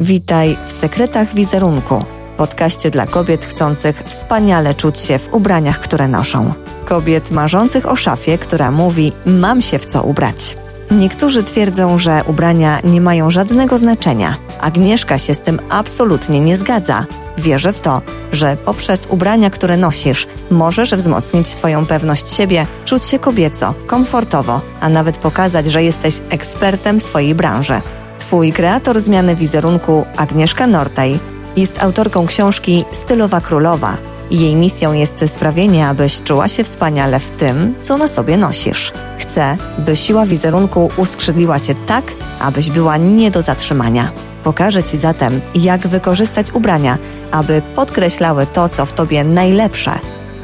Witaj 0.00 0.56
w 0.66 0.72
Sekretach 0.72 1.34
Wizerunku, 1.34 2.04
podcaście 2.36 2.90
dla 2.90 3.06
kobiet 3.06 3.44
chcących 3.44 4.02
wspaniale 4.06 4.74
czuć 4.74 4.98
się 4.98 5.18
w 5.18 5.34
ubraniach, 5.34 5.80
które 5.80 6.08
noszą. 6.08 6.52
Kobiet 6.84 7.30
marzących 7.30 7.88
o 7.88 7.96
szafie, 7.96 8.38
która 8.38 8.70
mówi: 8.70 9.12
Mam 9.26 9.62
się 9.62 9.78
w 9.78 9.86
co 9.86 10.02
ubrać. 10.02 10.56
Niektórzy 10.90 11.42
twierdzą, 11.42 11.98
że 11.98 12.22
ubrania 12.26 12.80
nie 12.84 13.00
mają 13.00 13.30
żadnego 13.30 13.78
znaczenia. 13.78 14.36
Agnieszka 14.60 15.18
się 15.18 15.34
z 15.34 15.40
tym 15.40 15.58
absolutnie 15.70 16.40
nie 16.40 16.56
zgadza. 16.56 17.06
Wierzę 17.38 17.72
w 17.72 17.80
to, 17.80 18.02
że 18.32 18.56
poprzez 18.64 19.06
ubrania, 19.10 19.50
które 19.50 19.76
nosisz, 19.76 20.26
możesz 20.50 20.94
wzmocnić 20.94 21.48
swoją 21.48 21.86
pewność 21.86 22.28
siebie, 22.28 22.66
czuć 22.84 23.06
się 23.06 23.18
kobieco, 23.18 23.74
komfortowo, 23.86 24.60
a 24.80 24.88
nawet 24.88 25.16
pokazać, 25.16 25.66
że 25.66 25.82
jesteś 25.82 26.20
ekspertem 26.30 27.00
swojej 27.00 27.34
branży. 27.34 27.80
Twój 28.20 28.52
kreator 28.52 29.00
zmiany 29.00 29.36
wizerunku, 29.36 30.06
Agnieszka 30.16 30.66
Nortaj, 30.66 31.18
jest 31.56 31.82
autorką 31.82 32.26
książki 32.26 32.84
Stylowa 32.92 33.40
Królowa. 33.40 33.96
Jej 34.30 34.54
misją 34.54 34.92
jest 34.92 35.24
sprawienie, 35.26 35.88
abyś 35.88 36.22
czuła 36.22 36.48
się 36.48 36.64
wspaniale 36.64 37.20
w 37.20 37.30
tym, 37.30 37.74
co 37.80 37.96
na 37.96 38.08
sobie 38.08 38.36
nosisz. 38.36 38.92
Chcę, 39.18 39.56
by 39.78 39.96
siła 39.96 40.26
wizerunku 40.26 40.90
uskrzydliła 40.96 41.60
cię 41.60 41.74
tak, 41.86 42.04
abyś 42.40 42.70
była 42.70 42.96
nie 42.96 43.30
do 43.30 43.42
zatrzymania. 43.42 44.12
Pokażę 44.44 44.82
Ci 44.82 44.98
zatem, 44.98 45.40
jak 45.54 45.86
wykorzystać 45.86 46.52
ubrania, 46.52 46.98
aby 47.30 47.62
podkreślały 47.74 48.46
to, 48.46 48.68
co 48.68 48.86
w 48.86 48.92
Tobie 48.92 49.24
najlepsze. 49.24 49.92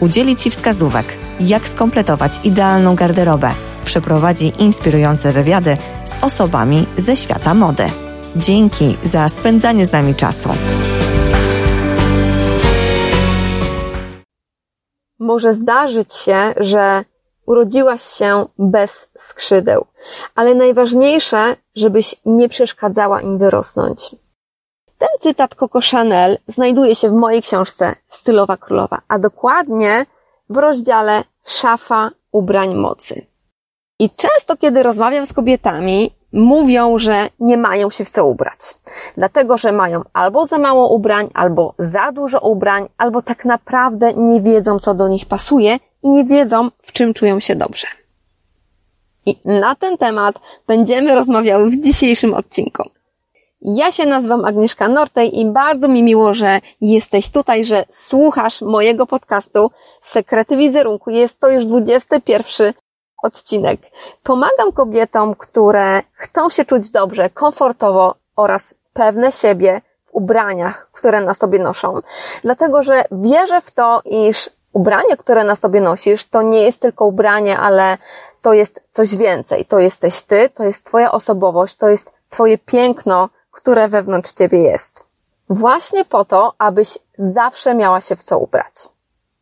Udzieli 0.01 0.37
Ci 0.37 0.51
wskazówek, 0.51 1.17
jak 1.41 1.69
skompletować 1.69 2.41
idealną 2.45 2.95
garderobę. 2.95 3.51
Przeprowadzi 3.87 4.53
inspirujące 4.59 5.33
wywiady 5.33 5.77
z 6.05 6.25
osobami 6.25 6.87
ze 6.97 7.17
świata 7.17 7.55
mody. 7.55 7.91
Dzięki 8.37 8.97
za 9.05 9.29
spędzanie 9.29 9.87
z 9.87 9.93
nami 9.93 10.15
czasu. 10.15 10.49
Może 15.19 15.55
zdarzyć 15.55 16.15
się, 16.15 16.55
że 16.57 17.05
urodziłaś 17.47 18.03
się 18.03 18.47
bez 18.59 19.11
skrzydeł, 19.19 19.87
ale 20.35 20.55
najważniejsze, 20.55 21.57
żebyś 21.75 22.17
nie 22.25 22.49
przeszkadzała 22.49 23.21
im 23.21 23.39
wyrosnąć. 23.39 24.11
Ten 24.99 25.09
cytat 25.21 25.55
Coco 25.55 25.81
Chanel 25.91 26.39
znajduje 26.49 26.97
się 26.97 27.11
w 27.11 27.15
mojej 27.15 27.43
książce 27.43 27.95
Stylowa 28.11 28.57
Królowa, 28.57 29.01
a 29.09 29.19
dokładnie 29.19 30.07
w 30.51 30.57
rozdziale 30.57 31.25
Szafa 31.47 32.11
ubrań 32.33 32.75
mocy. 32.75 33.36
I 33.99 34.11
często, 34.11 34.57
kiedy 34.57 34.83
rozmawiam 34.83 35.27
z 35.27 35.33
kobietami, 35.33 36.11
mówią, 36.33 36.99
że 36.99 37.29
nie 37.41 37.57
mają 37.57 37.91
się 37.91 38.05
w 38.05 38.11
co 38.11 38.27
ubrać. 38.27 38.61
Dlatego, 39.17 39.59
że 39.59 39.73
mają 39.73 40.03
albo 40.13 40.47
za 40.47 40.59
mało 40.59 40.89
ubrań, 40.89 41.29
albo 41.35 41.75
za 41.79 42.13
dużo 42.13 42.41
ubrań, 42.41 42.89
albo 42.99 43.23
tak 43.23 43.45
naprawdę 43.45 44.15
nie 44.15 44.41
wiedzą, 44.41 44.79
co 44.79 44.95
do 44.95 45.09
nich 45.09 45.27
pasuje 45.27 45.79
i 46.03 46.09
nie 46.09 46.25
wiedzą, 46.25 46.71
w 46.83 46.93
czym 46.93 47.15
czują 47.15 47.41
się 47.41 47.57
dobrze. 47.57 47.87
I 49.27 49.37
na 49.45 49.75
ten 49.75 49.99
temat 49.99 50.41
będziemy 50.67 51.15
rozmawiały 51.15 51.71
w 51.71 51.81
dzisiejszym 51.81 52.35
odcinku. 52.35 52.83
Ja 53.61 53.93
się 53.93 54.07
nazywam 54.07 54.45
Agnieszka 54.45 54.89
Nortej 54.89 55.41
i 55.41 55.47
bardzo 55.47 55.89
mi 55.89 56.03
miło, 56.03 56.35
że 56.35 56.61
jesteś 56.81 57.31
tutaj, 57.31 57.65
że 57.65 57.85
słuchasz 57.91 58.63
mojego 58.63 59.07
podcastu 59.07 59.71
Sekrety 60.03 60.57
Wizerunku. 60.57 61.11
Jest 61.11 61.41
to 61.41 61.49
już 61.49 61.65
21 61.65 62.73
odcinek. 63.27 63.81
Pomagam 64.23 64.73
kobietom, 64.73 65.35
które 65.35 66.03
chcą 66.13 66.51
się 66.51 66.65
czuć 66.65 66.91
dobrze, 66.91 67.31
komfortowo 67.31 68.15
oraz 68.37 68.75
pewne 68.93 69.33
siebie 69.33 69.81
w 70.05 70.15
ubraniach, 70.15 70.89
które 70.93 71.21
na 71.21 71.35
sobie 71.35 71.59
noszą. 71.59 72.01
Dlatego, 72.43 72.83
że 72.83 73.05
wierzę 73.13 73.61
w 73.61 73.71
to, 73.71 74.03
iż 74.05 74.51
ubranie, 74.73 75.17
które 75.17 75.45
na 75.45 75.57
sobie 75.57 75.81
nosisz, 75.81 76.25
to 76.25 76.43
nie 76.43 76.63
jest 76.63 76.81
tylko 76.81 77.05
ubranie, 77.05 77.59
ale 77.59 77.99
to 78.43 78.53
jest 78.53 78.81
coś 78.93 79.17
więcej. 79.17 79.65
To 79.65 79.79
jesteś 79.79 80.23
ty, 80.23 80.51
to 80.51 80.65
jest 80.65 80.85
twoja 80.85 81.13
osobowość, 81.13 81.77
to 81.77 81.89
jest 81.89 82.15
twoje 82.29 82.59
piękno, 82.59 83.29
które 83.51 83.89
wewnątrz 83.89 84.33
ciebie 84.33 84.63
jest. 84.63 85.07
Właśnie 85.51 86.05
po 86.05 86.25
to, 86.25 86.53
abyś 86.59 86.99
zawsze 87.19 87.75
miała 87.75 88.01
się 88.01 88.17
w 88.17 88.23
co 88.23 88.39
ubrać. 88.39 88.75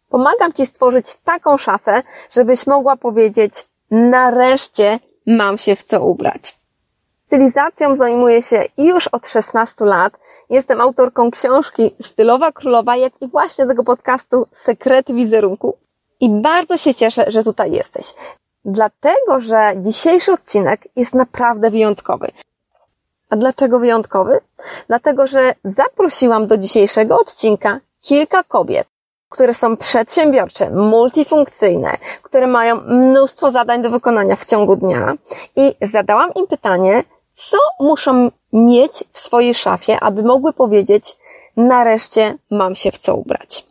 Pomagam 0.08 0.52
ci 0.52 0.66
stworzyć 0.66 1.14
taką 1.14 1.56
szafę, 1.56 2.02
żebyś 2.30 2.66
mogła 2.66 2.96
powiedzieć, 2.96 3.66
nareszcie 3.94 4.98
mam 5.26 5.58
się 5.58 5.76
w 5.76 5.82
co 5.82 6.04
ubrać. 6.04 6.54
Stylizacją 7.26 7.96
zajmuję 7.96 8.42
się 8.42 8.64
już 8.78 9.08
od 9.08 9.28
16 9.28 9.84
lat. 9.84 10.12
Jestem 10.50 10.80
autorką 10.80 11.30
książki 11.30 11.90
Stylowa 12.02 12.52
Królowa, 12.52 12.96
jak 12.96 13.22
i 13.22 13.28
właśnie 13.28 13.66
tego 13.66 13.84
podcastu 13.84 14.46
Sekrety 14.52 15.14
Wizerunku. 15.14 15.76
I 16.20 16.30
bardzo 16.30 16.76
się 16.76 16.94
cieszę, 16.94 17.24
że 17.28 17.44
tutaj 17.44 17.72
jesteś. 17.72 18.14
Dlatego, 18.64 19.40
że 19.40 19.72
dzisiejszy 19.76 20.32
odcinek 20.32 20.80
jest 20.96 21.14
naprawdę 21.14 21.70
wyjątkowy. 21.70 22.28
A 23.30 23.36
dlaczego 23.36 23.78
wyjątkowy? 23.78 24.40
Dlatego, 24.88 25.26
że 25.26 25.54
zaprosiłam 25.64 26.46
do 26.46 26.56
dzisiejszego 26.56 27.18
odcinka 27.18 27.80
kilka 28.00 28.42
kobiet, 28.42 28.86
które 29.34 29.54
są 29.54 29.76
przedsiębiorcze, 29.76 30.70
multifunkcyjne, 30.70 31.90
które 32.22 32.46
mają 32.46 32.80
mnóstwo 32.80 33.50
zadań 33.50 33.82
do 33.82 33.90
wykonania 33.90 34.36
w 34.36 34.44
ciągu 34.44 34.76
dnia 34.76 35.14
i 35.56 35.74
zadałam 35.82 36.34
im 36.34 36.46
pytanie, 36.46 37.02
co 37.32 37.56
muszą 37.80 38.30
mieć 38.52 39.04
w 39.12 39.18
swojej 39.18 39.54
szafie, 39.54 40.00
aby 40.00 40.22
mogły 40.22 40.52
powiedzieć, 40.52 41.16
nareszcie 41.56 42.34
mam 42.50 42.74
się 42.74 42.90
w 42.92 42.98
co 42.98 43.16
ubrać. 43.16 43.64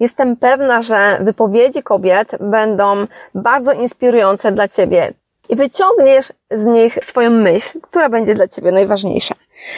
Jestem 0.00 0.36
pewna, 0.36 0.82
że 0.82 1.18
wypowiedzi 1.20 1.82
kobiet 1.82 2.36
będą 2.40 3.06
bardzo 3.34 3.72
inspirujące 3.72 4.52
dla 4.52 4.68
Ciebie 4.68 5.12
i 5.48 5.56
wyciągniesz 5.56 6.32
z 6.50 6.64
nich 6.64 6.98
swoją 7.04 7.30
myśl, 7.30 7.80
która 7.80 8.08
będzie 8.08 8.34
dla 8.34 8.48
Ciebie 8.48 8.72
najważniejsza. 8.72 9.34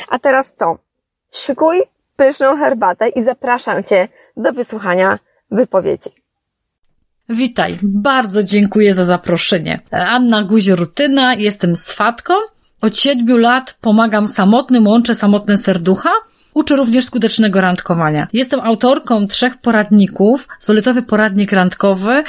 A 0.08 0.18
teraz 0.18 0.54
co? 0.54 0.76
Szykuj 1.32 1.82
pyszną 2.18 2.56
herbatę 2.56 3.08
i 3.08 3.22
zapraszam 3.22 3.84
Cię 3.84 4.08
do 4.36 4.52
wysłuchania 4.52 5.18
wypowiedzi. 5.50 6.10
Witaj, 7.28 7.78
bardzo 7.82 8.42
dziękuję 8.42 8.94
za 8.94 9.04
zaproszenie. 9.04 9.80
Anna 9.90 10.42
Guzi-Rutyna, 10.42 11.34
jestem 11.38 11.76
swatką. 11.76 12.34
Od 12.80 12.98
siedmiu 12.98 13.36
lat 13.36 13.78
pomagam 13.80 14.28
samotnym, 14.28 14.86
łączę 14.86 15.14
samotne 15.14 15.58
serducha. 15.58 16.10
Uczę 16.54 16.76
również 16.76 17.04
skutecznego 17.04 17.60
randkowania. 17.60 18.28
Jestem 18.32 18.60
autorką 18.60 19.26
trzech 19.26 19.58
poradników, 19.58 20.48
soletowy 20.58 21.02
poradnik 21.02 21.52
randkowy, 21.52 22.22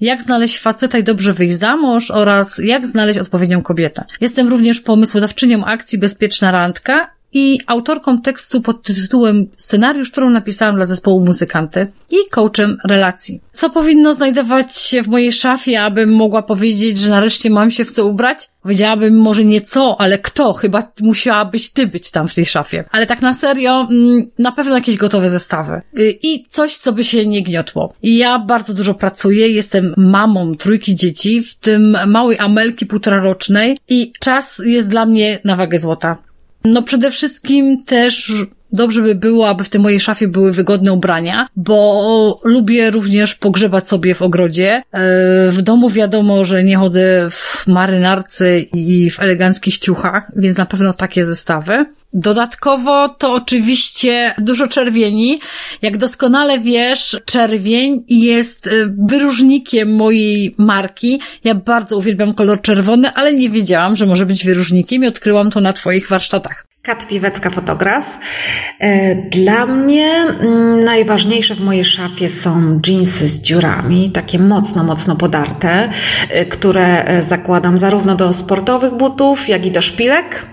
jak 0.00 0.22
znaleźć 0.22 0.58
faceta 0.58 0.98
i 0.98 1.04
dobrze 1.04 1.32
wyjść 1.32 1.56
za 1.56 1.76
mąż 1.76 2.10
oraz 2.10 2.58
jak 2.58 2.86
znaleźć 2.86 3.18
odpowiednią 3.18 3.62
kobietę. 3.62 4.04
Jestem 4.20 4.48
również 4.48 4.80
pomysłodawczynią 4.80 5.64
akcji 5.64 5.98
Bezpieczna 5.98 6.50
Randka 6.50 7.15
i 7.36 7.60
autorką 7.66 8.20
tekstu 8.20 8.60
pod 8.60 8.82
tytułem 8.82 9.46
Scenariusz, 9.56 10.10
którą 10.10 10.30
napisałam 10.30 10.76
dla 10.76 10.86
zespołu 10.86 11.24
muzykanty 11.24 11.86
i 12.10 12.16
coachem 12.30 12.78
relacji. 12.88 13.40
Co 13.52 13.70
powinno 13.70 14.14
znajdować 14.14 14.76
się 14.76 15.02
w 15.02 15.08
mojej 15.08 15.32
szafie, 15.32 15.82
abym 15.82 16.10
mogła 16.10 16.42
powiedzieć, 16.42 16.98
że 16.98 17.10
nareszcie 17.10 17.50
mam 17.50 17.70
się 17.70 17.84
w 17.84 17.92
co 17.92 18.06
ubrać? 18.06 18.48
Powiedziałabym 18.62 19.20
może 19.20 19.44
nie 19.44 19.60
co, 19.60 20.00
ale 20.00 20.18
kto? 20.18 20.52
Chyba 20.52 20.92
musiałabyś 21.00 21.70
ty 21.70 21.86
być 21.86 22.10
tam 22.10 22.28
w 22.28 22.34
tej 22.34 22.46
szafie. 22.46 22.84
Ale 22.90 23.06
tak 23.06 23.22
na 23.22 23.34
serio, 23.34 23.88
mm, 23.90 24.30
na 24.38 24.52
pewno 24.52 24.74
jakieś 24.74 24.96
gotowe 24.96 25.30
zestawy. 25.30 25.80
Y, 25.98 26.18
I 26.22 26.44
coś, 26.48 26.76
co 26.76 26.92
by 26.92 27.04
się 27.04 27.26
nie 27.26 27.42
gniotło. 27.42 27.94
Ja 28.02 28.38
bardzo 28.38 28.74
dużo 28.74 28.94
pracuję, 28.94 29.48
jestem 29.48 29.94
mamą 29.96 30.54
trójki 30.54 30.94
dzieci, 30.94 31.42
w 31.42 31.54
tym 31.54 31.96
małej 32.06 32.38
Amelki 32.38 32.86
półtora 32.86 33.20
rocznej 33.20 33.78
i 33.88 34.12
czas 34.20 34.62
jest 34.64 34.88
dla 34.88 35.06
mnie 35.06 35.38
na 35.44 35.56
wagę 35.56 35.78
złota. 35.78 36.25
No 36.66 36.82
przede 36.82 37.10
wszystkim 37.10 37.82
też 37.82 38.32
dobrze 38.76 39.02
by 39.02 39.14
było, 39.14 39.48
aby 39.48 39.64
w 39.64 39.68
tej 39.68 39.80
mojej 39.80 40.00
szafie 40.00 40.28
były 40.28 40.52
wygodne 40.52 40.92
ubrania, 40.92 41.48
bo 41.56 42.40
lubię 42.44 42.90
również 42.90 43.34
pogrzebać 43.34 43.88
sobie 43.88 44.14
w 44.14 44.22
ogrodzie. 44.22 44.82
E, 44.92 45.50
w 45.50 45.62
domu 45.62 45.90
wiadomo, 45.90 46.44
że 46.44 46.64
nie 46.64 46.76
chodzę 46.76 47.30
w 47.30 47.66
marynarce 47.66 48.60
i 48.60 49.10
w 49.10 49.20
eleganckich 49.20 49.78
ciuchach, 49.78 50.32
więc 50.36 50.56
na 50.56 50.66
pewno 50.66 50.92
takie 50.92 51.26
zestawy. 51.26 51.86
Dodatkowo 52.12 53.08
to 53.08 53.32
oczywiście 53.32 54.34
dużo 54.38 54.68
czerwieni. 54.68 55.40
Jak 55.82 55.96
doskonale 55.96 56.58
wiesz, 56.58 57.20
czerwień 57.24 58.04
jest 58.08 58.66
e, 58.66 58.70
wyróżnikiem 59.08 59.94
mojej 59.94 60.54
marki. 60.58 61.20
Ja 61.44 61.54
bardzo 61.54 61.96
uwielbiam 61.96 62.34
kolor 62.34 62.60
czerwony, 62.60 63.10
ale 63.14 63.32
nie 63.32 63.50
wiedziałam, 63.50 63.96
że 63.96 64.06
może 64.06 64.26
być 64.26 64.44
wyróżnikiem 64.44 65.04
i 65.04 65.06
odkryłam 65.06 65.50
to 65.50 65.60
na 65.60 65.72
Twoich 65.72 66.08
warsztatach. 66.08 66.65
Kat 66.86 67.06
Piwecka, 67.06 67.50
fotograf. 67.50 68.18
E, 68.78 69.14
dla 69.14 69.66
mnie 69.66 70.06
mm, 70.06 70.84
najważniejsze 70.84 71.54
w 71.54 71.60
mojej 71.60 71.84
szafie 71.84 72.28
są 72.28 72.80
jeansy 72.86 73.28
z 73.28 73.40
dziurami, 73.40 74.10
takie 74.10 74.38
mocno, 74.38 74.84
mocno 74.84 75.16
podarte, 75.16 75.90
e, 76.30 76.44
które 76.44 77.04
e, 77.04 77.22
zakładam 77.22 77.78
zarówno 77.78 78.14
do 78.14 78.34
sportowych 78.34 78.94
butów, 78.94 79.48
jak 79.48 79.66
i 79.66 79.70
do 79.70 79.82
szpilek. 79.82 80.46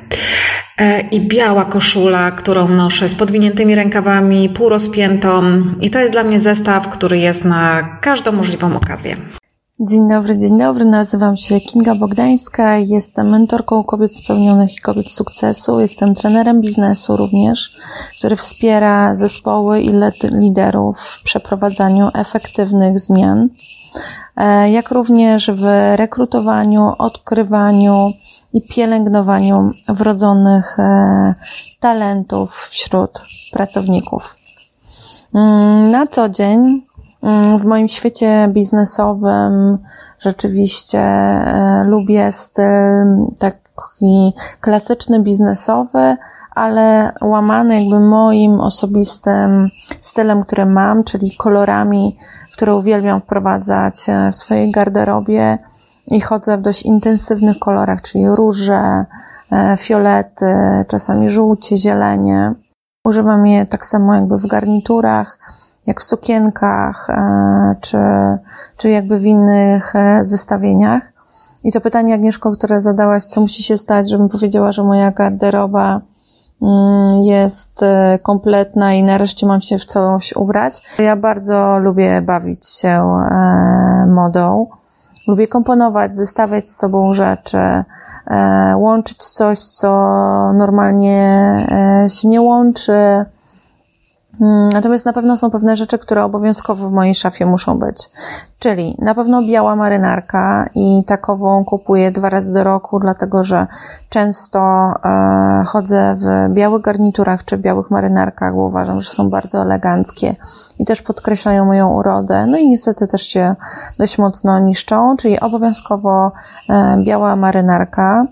I 1.12 1.21
biała 1.21 1.65
koszula, 1.65 2.31
którą 2.31 2.68
noszę 2.68 3.09
z 3.09 3.15
podwiniętymi 3.15 3.75
rękawami, 3.75 4.50
półrozpiętą. 4.50 5.63
I 5.81 5.89
to 5.89 6.00
jest 6.00 6.13
dla 6.13 6.24
mnie 6.24 6.39
zestaw, 6.39 6.89
który 6.89 7.18
jest 7.18 7.45
na 7.45 7.83
każdą 8.01 8.31
możliwą 8.31 8.75
okazję. 8.75 9.18
Dzień 9.79 10.09
dobry, 10.09 10.37
dzień 10.37 10.57
dobry. 10.57 10.85
Nazywam 10.85 11.37
się 11.37 11.59
Kinga 11.59 11.95
Bogdańska. 11.95 12.77
Jestem 12.77 13.29
mentorką 13.29 13.83
kobiet 13.83 14.15
spełnionych 14.15 14.75
i 14.75 14.81
kobiet 14.81 15.11
sukcesu. 15.11 15.79
Jestem 15.79 16.15
trenerem 16.15 16.61
biznesu 16.61 17.17
również, 17.17 17.77
który 18.17 18.35
wspiera 18.35 19.15
zespoły 19.15 19.81
i 19.81 19.91
liderów 20.23 20.99
w 20.99 21.23
przeprowadzaniu 21.23 22.09
efektywnych 22.13 22.99
zmian, 22.99 23.49
e, 24.35 24.71
jak 24.71 24.91
również 24.91 25.51
w 25.51 25.63
rekrutowaniu, 25.95 26.91
odkrywaniu 26.97 28.13
i 28.53 28.61
pielęgnowaniu 28.61 29.71
wrodzonych 29.89 30.79
e, 30.79 31.33
talentów 31.79 32.55
wśród 32.55 33.21
pracowników. 33.51 34.35
Mm, 35.33 35.91
na 35.91 36.07
co 36.07 36.29
dzień 36.29 36.81
w 37.59 37.65
moim 37.65 37.87
świecie 37.87 38.49
biznesowym 38.53 39.77
rzeczywiście 40.19 40.99
e, 40.99 41.83
lubię 41.87 42.31
styl 42.31 43.05
taki 43.39 44.33
klasyczny 44.61 45.19
biznesowy, 45.19 46.17
ale 46.51 47.13
łamany 47.21 47.81
jakby 47.81 47.99
moim 47.99 48.59
osobistym 48.59 49.69
stylem, 50.01 50.43
który 50.43 50.65
mam, 50.65 51.03
czyli 51.03 51.35
kolorami, 51.37 52.17
które 52.53 52.75
uwielbiam 52.75 53.21
wprowadzać 53.21 54.09
e, 54.09 54.31
w 54.31 54.35
swojej 54.35 54.71
garderobie 54.71 55.57
i 56.07 56.21
chodzę 56.21 56.57
w 56.57 56.61
dość 56.61 56.83
intensywnych 56.83 57.59
kolorach, 57.59 58.01
czyli 58.01 58.27
róże, 58.27 59.05
e, 59.51 59.77
fiolety, 59.77 60.55
czasami 60.87 61.29
żółcie, 61.29 61.77
zielenie. 61.77 62.53
Używam 63.05 63.47
je 63.47 63.65
tak 63.65 63.85
samo 63.85 64.15
jakby 64.15 64.37
w 64.37 64.47
garniturach, 64.47 65.39
jak 65.85 66.01
w 66.01 66.03
sukienkach, 66.03 67.09
e, 67.09 67.75
czy, 67.81 67.97
czy 68.77 68.89
jakby 68.89 69.19
w 69.19 69.25
innych 69.25 69.95
e, 69.95 70.24
zestawieniach. 70.24 71.13
I 71.63 71.71
to 71.71 71.81
pytanie, 71.81 72.13
Agnieszko, 72.13 72.51
które 72.51 72.81
zadałaś, 72.81 73.24
co 73.24 73.41
musi 73.41 73.63
się 73.63 73.77
stać, 73.77 74.09
żebym 74.09 74.30
powiedziała, 74.30 74.71
że 74.71 74.83
moja 74.83 75.12
garderoba 75.12 76.01
mm, 76.62 77.24
jest 77.24 77.83
e, 77.83 78.19
kompletna 78.24 78.94
i 78.94 79.03
nareszcie 79.03 79.45
mam 79.45 79.62
się 79.62 79.77
w 79.77 79.85
coś 79.85 80.33
ubrać. 80.33 80.81
Ja 81.00 81.15
bardzo 81.15 81.80
lubię 81.80 82.21
bawić 82.21 82.68
się 82.68 83.19
modą. 84.07 84.68
Lubię 85.27 85.47
komponować, 85.47 86.15
zestawiać 86.15 86.69
z 86.69 86.75
sobą 86.75 87.13
rzeczy, 87.13 87.83
łączyć 88.75 89.18
coś, 89.18 89.59
co 89.59 89.89
normalnie 90.53 91.68
się 92.07 92.27
nie 92.27 92.41
łączy, 92.41 93.25
natomiast 94.74 95.06
na 95.06 95.13
pewno 95.13 95.38
są 95.38 95.51
pewne 95.51 95.75
rzeczy, 95.75 96.00
które 96.00 96.24
obowiązkowo 96.24 96.89
w 96.89 96.91
mojej 96.91 97.15
szafie 97.15 97.45
muszą 97.45 97.80
być. 97.80 98.09
Czyli 98.59 98.97
na 99.00 99.15
pewno 99.15 99.41
biała 99.47 99.75
marynarka 99.75 100.69
i 100.75 101.03
takową 101.07 101.65
kupuję 101.65 102.12
dwa 102.12 102.30
razy 102.30 102.53
do 102.53 102.63
roku, 102.63 103.00
dlatego 103.00 103.44
że 103.44 103.68
często 104.09 104.59
e, 104.59 105.63
chodzę 105.65 106.15
w 106.19 106.53
białych 106.53 106.81
garniturach 106.81 107.45
czy 107.45 107.57
białych 107.57 107.91
marynarkach, 107.91 108.56
bo 108.56 108.65
uważam, 108.65 109.01
że 109.01 109.09
są 109.09 109.30
bardzo 109.30 109.62
eleganckie 109.62 110.36
i 110.79 110.86
też 110.86 111.01
podkreślają 111.01 111.65
moją 111.65 111.94
urodę. 111.94 112.45
No 112.45 112.57
i 112.57 112.69
niestety 112.69 113.07
też 113.07 113.21
się 113.21 113.56
dość 114.00 114.18
mocno 114.18 114.59
niszczą, 114.59 115.15
czyli 115.18 115.39
obowiązkowo 115.39 116.31
e, 116.69 116.97
biała 117.06 117.36
marynarka 117.36 118.25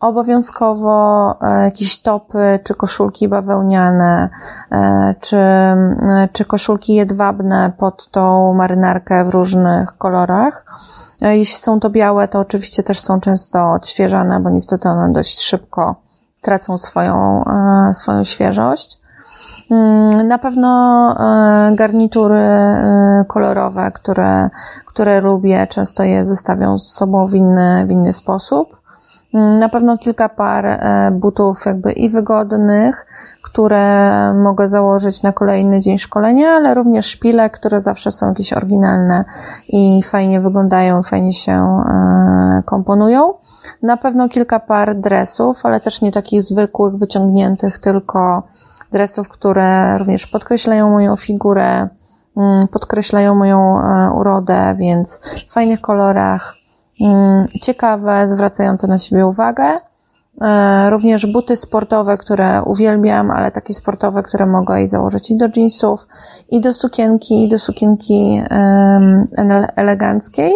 obowiązkowo 0.00 1.34
e, 1.42 1.64
jakieś 1.64 1.98
topy, 1.98 2.60
czy 2.64 2.74
koszulki 2.74 3.28
bawełniane, 3.28 4.28
e, 4.72 5.14
czy, 5.20 5.36
e, 5.36 6.28
czy 6.32 6.44
koszulki 6.44 6.94
jedwabne 6.94 7.72
pod 7.78 8.10
tą 8.10 8.54
marynarkę 8.54 9.24
w 9.24 9.28
różnych 9.28 9.98
kolorach. 9.98 10.64
Jeśli 11.20 11.56
są 11.56 11.80
to 11.80 11.90
białe, 11.90 12.28
to 12.28 12.40
oczywiście 12.40 12.82
też 12.82 13.00
są 13.00 13.20
często 13.20 13.72
odświeżane, 13.72 14.40
bo 14.40 14.50
niestety 14.50 14.88
one 14.88 15.12
dość 15.12 15.40
szybko 15.40 15.96
tracą 16.40 16.78
swoją, 16.78 17.44
swoją 17.94 18.24
świeżość. 18.24 18.98
Mm, 19.70 20.28
na 20.28 20.38
pewno 20.38 21.14
garnitury 21.72 22.48
kolorowe, 23.28 23.90
które, 23.94 24.50
które 24.86 25.20
lubię, 25.20 25.66
często 25.66 26.02
je 26.02 26.24
zestawią 26.24 26.78
z 26.78 26.92
sobą 26.92 27.26
w 27.26 27.34
inny, 27.34 27.86
w 27.86 27.90
inny 27.90 28.12
sposób. 28.12 28.76
Na 29.32 29.68
pewno 29.68 29.98
kilka 29.98 30.28
par 30.28 30.66
e, 30.66 31.10
butów 31.12 31.66
jakby 31.66 31.92
i 31.92 32.10
wygodnych, 32.10 33.06
które 33.42 34.34
mogę 34.34 34.68
założyć 34.68 35.22
na 35.22 35.32
kolejny 35.32 35.80
dzień 35.80 35.98
szkolenia, 35.98 36.48
ale 36.48 36.74
również 36.74 37.06
szpile, 37.06 37.50
które 37.50 37.80
zawsze 37.80 38.12
są 38.12 38.28
jakieś 38.28 38.52
oryginalne 38.52 39.24
i 39.68 40.02
fajnie 40.02 40.40
wyglądają, 40.40 41.02
fajnie 41.02 41.32
się 41.32 41.52
e, 41.52 42.62
komponują. 42.64 43.34
Na 43.82 43.96
pewno 43.96 44.28
kilka 44.28 44.60
par 44.60 44.96
dresów, 44.96 45.66
ale 45.66 45.80
też 45.80 46.00
nie 46.00 46.12
takich 46.12 46.42
zwykłych, 46.42 46.96
wyciągniętych, 46.96 47.78
tylko 47.78 48.42
dresów, 48.92 49.28
które 49.28 49.98
również 49.98 50.26
podkreślają 50.26 50.90
moją 50.90 51.16
figurę, 51.16 51.88
mm, 52.36 52.68
podkreślają 52.68 53.34
moją 53.34 53.80
e, 53.80 54.10
urodę, 54.10 54.74
więc 54.78 55.20
w 55.48 55.52
fajnych 55.52 55.80
kolorach, 55.80 56.54
ciekawe, 57.62 58.28
zwracające 58.28 58.86
na 58.86 58.98
siebie 58.98 59.26
uwagę. 59.26 59.80
E, 60.40 60.90
również 60.90 61.26
buty 61.26 61.56
sportowe, 61.56 62.18
które 62.18 62.62
uwielbiam, 62.62 63.30
ale 63.30 63.50
takie 63.50 63.74
sportowe, 63.74 64.22
które 64.22 64.46
mogę 64.46 64.82
i 64.82 64.88
założyć 64.88 65.30
i 65.30 65.36
do 65.36 65.46
jeansów, 65.56 66.06
i 66.50 66.60
do 66.60 66.72
sukienki, 66.72 67.44
i 67.44 67.48
do 67.48 67.58
sukienki 67.58 68.42
eleganckiej. 69.76 70.52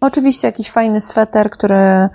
Oczywiście 0.00 0.48
jakiś 0.48 0.70
fajny 0.70 1.00
sweter, 1.00 1.50
który 1.50 1.76
e, 1.76 2.10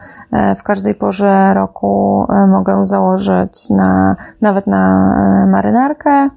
w 0.55 0.63
każdej 0.63 0.95
porze 0.95 1.53
roku 1.53 2.25
e, 2.29 2.47
mogę 2.47 2.85
założyć 2.85 3.69
na, 3.69 4.15
nawet 4.41 4.67
na 4.67 5.47
marynarkę. 5.51 6.29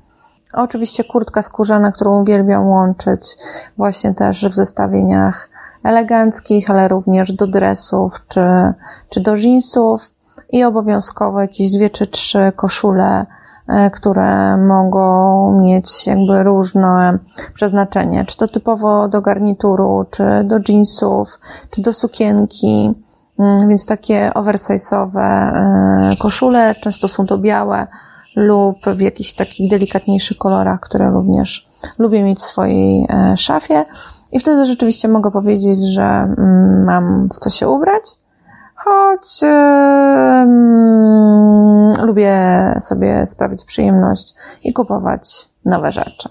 Oczywiście 0.53 1.05
kurtka 1.05 1.43
skórzana, 1.43 1.93
którą 1.93 2.21
uwielbiam 2.23 2.69
łączyć 2.69 3.37
właśnie 3.77 4.15
też 4.15 4.49
w 4.49 4.55
zestawieniach 4.55 5.49
eleganckich, 5.87 6.71
ale 6.71 6.89
również 6.89 7.33
do 7.33 7.47
dresów 7.47 8.27
czy, 8.29 8.41
czy 9.11 9.21
do 9.21 9.37
jeansów 9.37 10.11
i 10.51 10.65
obowiązkowo 10.65 11.41
jakieś 11.41 11.71
dwie 11.71 11.91
czy 11.91 12.07
trzy 12.07 12.53
koszule, 12.57 13.27
e, 13.69 13.91
które 13.91 14.57
mogą 14.57 15.61
mieć 15.61 16.07
jakby 16.07 16.43
różne 16.43 17.19
przeznaczenie, 17.55 18.25
czy 18.25 18.37
to 18.37 18.49
typowo 18.49 19.09
do 19.09 19.23
garnituru, 19.23 20.05
czy 20.11 20.25
do 20.45 20.57
jeansów, 20.69 21.29
czy 21.71 21.83
do 21.83 21.93
sukienki, 21.93 22.95
mm, 23.39 23.69
więc 23.69 23.87
takie 23.87 24.33
oversize'owe 24.35 25.21
e, 25.21 26.17
koszule, 26.19 26.75
często 26.75 27.09
są 27.09 27.27
to 27.27 27.39
białe 27.39 27.87
lub 28.37 28.77
w 28.87 29.01
jakichś 29.01 29.33
takich 29.33 29.71
delikatniejszych 29.71 30.39
kolorach, 30.39 30.81
które 30.81 31.11
również 31.11 31.69
lubię 31.99 32.23
mieć 32.23 32.39
w 32.39 32.43
swojej 32.43 33.07
e, 33.11 33.37
szafie. 33.37 33.85
I 34.33 34.41
wtedy 34.41 34.65
rzeczywiście 34.65 35.09
mogę 35.09 35.31
powiedzieć, 35.31 35.79
że 35.79 36.03
mm, 36.03 36.85
mam 36.85 37.29
w 37.29 37.37
co 37.37 37.51
się 37.51 37.69
ubrać, 37.69 38.05
choć 38.75 39.43
yy, 39.43 39.49
lubię 42.07 42.35
sobie 42.85 43.27
sprawić 43.27 43.65
przyjemność 43.65 44.35
i 44.65 44.73
kupować 44.73 45.49
nowe 45.65 45.93
rzeczy. 45.93 46.29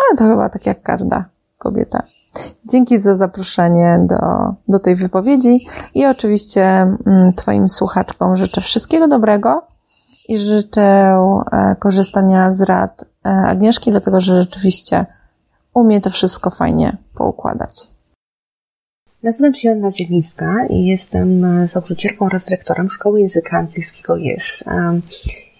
Ale 0.00 0.16
to 0.18 0.24
chyba 0.24 0.48
tak 0.48 0.66
jak 0.66 0.82
każda 0.82 1.24
kobieta. 1.58 2.02
Dzięki 2.64 3.00
za 3.00 3.16
zaproszenie 3.16 4.00
do, 4.08 4.16
do 4.68 4.78
tej 4.78 4.96
wypowiedzi 4.96 5.66
i 5.94 6.06
oczywiście 6.06 6.62
mm, 6.64 7.32
Twoim 7.36 7.68
słuchaczkom 7.68 8.36
życzę 8.36 8.60
wszystkiego 8.60 9.08
dobrego 9.08 9.62
i 10.28 10.38
życzę 10.38 10.82
e, 10.82 11.76
korzystania 11.78 12.52
z 12.52 12.62
rad 12.62 13.04
e, 13.26 13.28
Agnieszki, 13.28 13.90
dlatego 13.90 14.20
że 14.20 14.42
rzeczywiście 14.42 15.06
umie 15.74 16.00
to 16.00 16.10
wszystko 16.10 16.50
fajnie 16.50 16.96
poukładać. 17.14 17.88
Nazywam 19.22 19.54
się 19.54 19.70
Anna 19.70 19.90
Zielińska 19.90 20.66
i 20.70 20.86
jestem 20.86 21.46
założycielką 21.68 22.26
oraz 22.26 22.44
dyrektorem 22.44 22.88
Szkoły 22.88 23.20
Języka 23.20 23.58
Angielskiego 23.58 24.16
JES. 24.16 24.64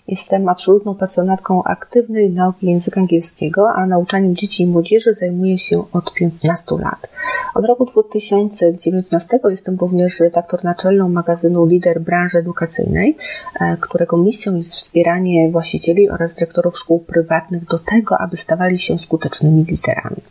Jestem 0.09 0.49
absolutną 0.49 0.95
pasjonatką 0.95 1.63
aktywnej 1.63 2.31
nauki 2.31 2.67
języka 2.67 3.01
angielskiego, 3.01 3.73
a 3.73 3.87
nauczaniem 3.87 4.37
dzieci 4.37 4.63
i 4.63 4.67
młodzieży 4.67 5.15
zajmuję 5.15 5.59
się 5.59 5.85
od 5.93 6.15
15 6.15 6.65
lat. 6.71 7.09
Od 7.55 7.65
roku 7.65 7.85
2019 7.85 9.41
jestem 9.49 9.77
również 9.77 10.21
redaktor 10.21 10.65
naczelną 10.65 11.09
magazynu 11.09 11.67
Lider 11.67 12.01
Branży 12.01 12.39
Edukacyjnej, 12.39 13.17
e, 13.61 13.77
którego 13.77 14.17
misją 14.17 14.57
jest 14.57 14.71
wspieranie 14.71 15.51
właścicieli 15.51 16.11
oraz 16.11 16.35
dyrektorów 16.35 16.79
szkół 16.79 17.01
prywatnych 17.01 17.65
do 17.65 17.79
tego, 17.79 18.19
aby 18.19 18.37
stawali 18.37 18.79
się 18.79 18.99
skutecznymi 18.99 19.65
liderami. 19.65 20.23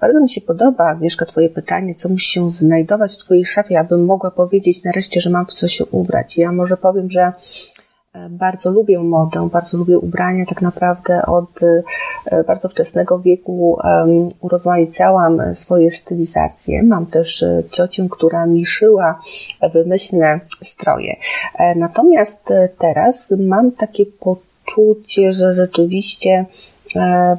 Bardzo 0.00 0.20
mi 0.20 0.30
się 0.30 0.40
podoba, 0.40 0.84
Agnieszka, 0.84 1.26
Twoje 1.26 1.48
pytanie, 1.48 1.94
co 1.94 2.08
musi 2.08 2.32
się 2.32 2.50
znajdować 2.50 3.14
w 3.14 3.18
Twojej 3.18 3.46
szafie, 3.46 3.80
abym 3.80 4.04
mogła 4.04 4.30
powiedzieć 4.30 4.84
nareszcie, 4.84 5.20
że 5.20 5.30
mam 5.30 5.46
w 5.46 5.52
co 5.52 5.68
się 5.68 5.86
ubrać. 5.86 6.38
Ja 6.38 6.52
może 6.52 6.76
powiem, 6.76 7.10
że 7.10 7.32
bardzo 8.30 8.70
lubię 8.70 8.98
modę, 8.98 9.48
bardzo 9.52 9.78
lubię 9.78 9.98
ubrania. 9.98 10.46
Tak 10.46 10.62
naprawdę 10.62 11.22
od 11.26 11.62
e, 12.26 12.44
bardzo 12.44 12.68
wczesnego 12.68 13.18
wieku 13.18 13.78
urozmaicałam 14.40 15.40
swoje 15.54 15.90
stylizacje. 15.90 16.82
Mam 16.82 17.06
też 17.06 17.42
e, 17.42 17.62
ciocię, 17.70 18.06
która 18.10 18.46
mi 18.46 18.66
szyła 18.66 19.20
wymyślne 19.72 20.40
stroje. 20.62 21.16
Natomiast 21.76 22.52
teraz 22.78 23.30
mam 23.38 23.72
takie 23.72 24.06
poczucie, 24.06 25.32
że 25.32 25.54
rzeczywiście 25.54 26.46
E, 26.79 26.79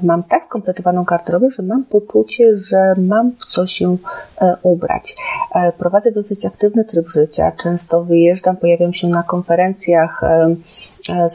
mam 0.04 0.24
tak 0.24 0.46
skompletowaną 0.46 1.04
garderobę, 1.04 1.50
że 1.50 1.64
mam 1.64 1.84
poczucie, 1.84 2.56
że 2.56 2.94
mam 2.98 3.32
w 3.32 3.46
co 3.46 3.68
się 3.68 3.98
e, 4.42 4.56
ubrać. 4.64 5.16
E, 5.56 5.72
prowadzę 5.72 6.12
dosyć 6.12 6.46
aktywny 6.46 6.86
tryb 6.86 7.10
życia, 7.10 7.52
często 7.64 8.04
wyjeżdżam, 8.04 8.58
pojawiam 8.58 8.94
się 8.94 9.08
na 9.08 9.24
konferencjach 9.24 10.22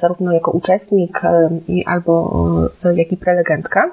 zarówno 0.01 0.33
jako 0.33 0.51
uczestnik 0.51 1.21
albo 1.87 2.43
jak 2.95 3.13
i 3.13 3.17
prelegentka 3.17 3.91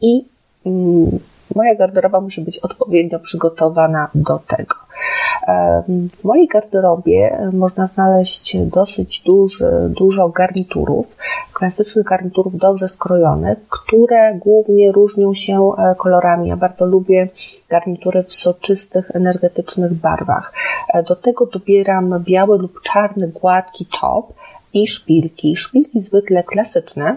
i 0.00 0.24
mm, 0.66 1.18
moja 1.54 1.74
garderoba 1.74 2.20
musi 2.20 2.40
być 2.40 2.58
odpowiednio 2.58 3.18
przygotowana 3.18 4.10
do 4.14 4.38
tego. 4.38 4.74
W 6.12 6.24
mojej 6.24 6.48
garderobie 6.48 7.38
e, 7.38 7.50
można 7.52 7.86
znaleźć 7.86 8.56
dosyć 8.56 9.22
duży, 9.26 9.70
dużo 9.88 10.28
garniturów, 10.28 11.16
klasycznych 11.52 12.04
garniturów 12.06 12.56
dobrze 12.56 12.88
skrojonych, 12.88 13.58
które 13.68 14.34
głównie 14.34 14.92
różnią 14.92 15.34
się 15.34 15.70
e, 15.78 15.94
kolorami. 15.94 16.48
Ja 16.48 16.56
bardzo 16.56 16.86
lubię 16.86 17.28
garnitury 17.68 18.22
w 18.22 18.32
soczystych, 18.32 19.10
energetycznych 19.14 19.94
barwach. 19.94 20.52
E, 20.94 21.02
do 21.02 21.16
tego 21.16 21.46
dobieram 21.46 22.22
biały 22.24 22.58
lub 22.58 22.72
czarny, 22.82 23.28
gładki 23.28 23.86
top 24.00 24.32
i 24.74 24.88
szpilki. 24.88 25.56
Szpilki 25.56 26.00
zwykle 26.00 26.42
klasyczne, 26.42 27.16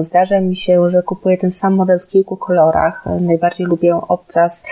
Zdarza 0.00 0.40
mi 0.40 0.56
się, 0.56 0.88
że 0.88 1.02
kupuję 1.02 1.38
ten 1.38 1.50
sam 1.50 1.74
model 1.74 1.98
w 2.00 2.06
kilku 2.06 2.36
kolorach. 2.36 3.04
Najbardziej 3.20 3.66
lubię 3.66 3.96
obcas 4.08 4.62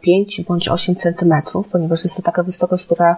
5 0.00 0.40
bądź 0.48 0.68
8 0.68 0.96
cm, 0.96 1.34
ponieważ 1.72 2.04
jest 2.04 2.16
to 2.16 2.22
taka 2.22 2.42
wysokość, 2.42 2.84
która 2.84 3.16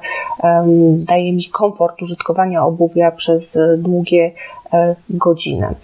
daje 0.94 1.32
mi 1.32 1.44
komfort 1.44 2.02
użytkowania 2.02 2.64
obuwia 2.64 3.10
przez 3.10 3.58
długie 3.78 4.32
e, 4.72 4.96
godziny. 5.10 5.74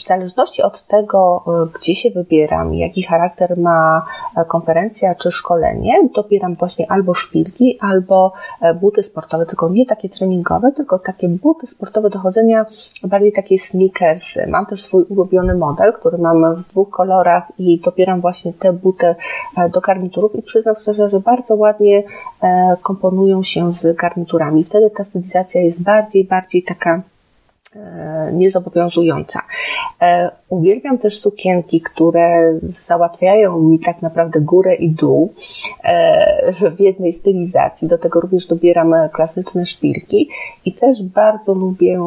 W 0.00 0.06
zależności 0.06 0.62
od 0.62 0.86
tego, 0.86 1.44
e, 1.46 1.78
gdzie 1.78 1.94
się 1.94 2.10
wybieram, 2.10 2.74
jaki 2.74 3.02
charakter 3.02 3.58
ma 3.58 4.02
e, 4.36 4.44
konferencja 4.44 5.14
czy 5.14 5.30
szkolenie, 5.30 6.08
dobieram 6.14 6.54
właśnie 6.54 6.90
albo 6.90 7.14
szpilki, 7.14 7.78
albo 7.80 8.32
e, 8.60 8.74
buty 8.74 9.02
sportowe, 9.02 9.46
tylko 9.46 9.68
nie 9.68 9.86
takie 9.86 10.08
treningowe, 10.08 10.72
tylko 10.72 10.98
takie 10.98 11.28
buty 11.28 11.66
sportowe 11.66 12.10
do 12.10 12.18
chodzenia, 12.18 12.66
bardziej 13.04 13.32
takie 13.32 13.58
sneakersy. 13.58 14.46
Mam 14.48 14.66
też 14.66 14.84
swój 14.84 15.04
ulubiony 15.04 15.54
model, 15.54 15.92
który 15.92 16.18
mam 16.18 16.54
w 16.54 16.68
dwóch 16.68 16.90
kolorach 16.90 17.44
i 17.58 17.80
dobieram 17.80 18.20
właśnie 18.20 18.52
te 18.52 18.72
buty 18.72 19.14
do 19.72 19.80
garniturów 19.80 20.36
i 20.36 20.42
przyznam 20.42 20.74
szczerze, 20.76 21.08
że 21.08 21.20
bardzo 21.20 21.54
ładnie 21.54 22.02
komponują 22.82 23.42
się 23.42 23.72
z 23.72 23.96
garniturami. 23.96 24.64
Wtedy 24.64 24.90
ta 24.90 25.04
stylizacja 25.04 25.60
jest 25.60 25.82
bardziej, 25.82 26.24
bardziej 26.24 26.62
taka 26.62 27.02
niezobowiązująca. 28.32 29.40
E, 30.02 30.30
uwielbiam 30.48 30.98
też 30.98 31.20
sukienki, 31.20 31.80
które 31.80 32.58
załatwiają 32.62 33.60
mi 33.60 33.78
tak 33.78 34.02
naprawdę 34.02 34.40
górę 34.40 34.74
i 34.74 34.90
dół 34.90 35.34
e, 35.84 36.52
w 36.52 36.80
jednej 36.80 37.12
stylizacji. 37.12 37.88
Do 37.88 37.98
tego 37.98 38.20
również 38.20 38.46
dobieram 38.46 38.94
klasyczne 39.12 39.66
szpilki 39.66 40.28
i 40.64 40.72
też 40.72 41.02
bardzo 41.02 41.54
lubię 41.54 42.00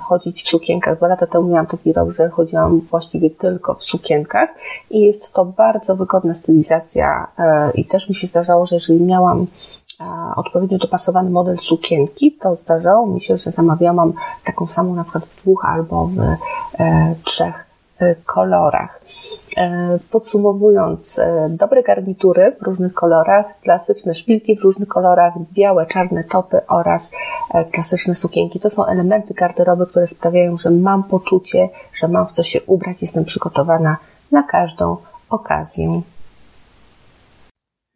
chodzić 0.00 0.42
w 0.42 0.48
sukienkach. 0.48 0.96
Dwa 0.96 1.08
lata 1.08 1.26
temu 1.26 1.48
miałam 1.48 1.66
taki 1.66 1.92
rok, 1.92 2.10
że 2.10 2.28
chodziłam 2.28 2.80
właściwie 2.80 3.30
tylko 3.30 3.74
w 3.74 3.84
sukienkach 3.84 4.48
i 4.90 5.00
jest 5.00 5.32
to 5.32 5.44
bardzo 5.44 5.96
wygodna 5.96 6.34
stylizacja 6.34 7.26
i 7.74 7.84
też 7.84 8.08
mi 8.08 8.14
się 8.14 8.26
zdarzało, 8.26 8.66
że 8.66 8.76
jeżeli 8.76 9.00
miałam 9.00 9.46
odpowiednio 10.36 10.78
dopasowany 10.78 11.30
model 11.30 11.56
sukienki, 11.58 12.32
to 12.32 12.54
zdarzało 12.54 13.06
mi 13.06 13.20
się, 13.20 13.36
że 13.36 13.50
zamawiałam 13.50 14.12
taką 14.44 14.66
samą 14.66 14.94
na 14.94 15.02
przykład 15.04 15.24
w 15.24 15.42
dwóch 15.42 15.64
albo 15.64 16.06
w 16.06 16.18
e, 16.20 17.14
trzech 17.24 17.66
e, 18.00 18.14
kolorach. 18.14 19.00
E, 19.56 19.98
podsumowując, 20.10 21.20
dobre 21.48 21.82
garnitury 21.82 22.56
w 22.60 22.66
różnych 22.66 22.94
kolorach, 22.94 23.46
klasyczne 23.62 24.14
szpilki 24.14 24.56
w 24.56 24.62
różnych 24.62 24.88
kolorach, 24.88 25.34
białe, 25.52 25.86
czarne 25.86 26.24
topy 26.24 26.66
oraz 26.66 27.10
klasyczne 27.72 28.14
sukienki. 28.14 28.60
To 28.60 28.70
są 28.70 28.86
elementy 28.86 29.34
garderoby, 29.34 29.86
które 29.86 30.06
sprawiają, 30.06 30.56
że 30.56 30.70
mam 30.70 31.04
poczucie, 31.04 31.68
że 31.94 32.08
mam 32.08 32.26
w 32.26 32.32
co 32.32 32.42
się 32.42 32.62
ubrać, 32.62 33.02
jestem 33.02 33.24
przygotowana 33.24 33.96
na 34.32 34.42
każdą 34.42 34.96
okazję. 35.30 36.02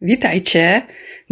Witajcie! 0.00 0.82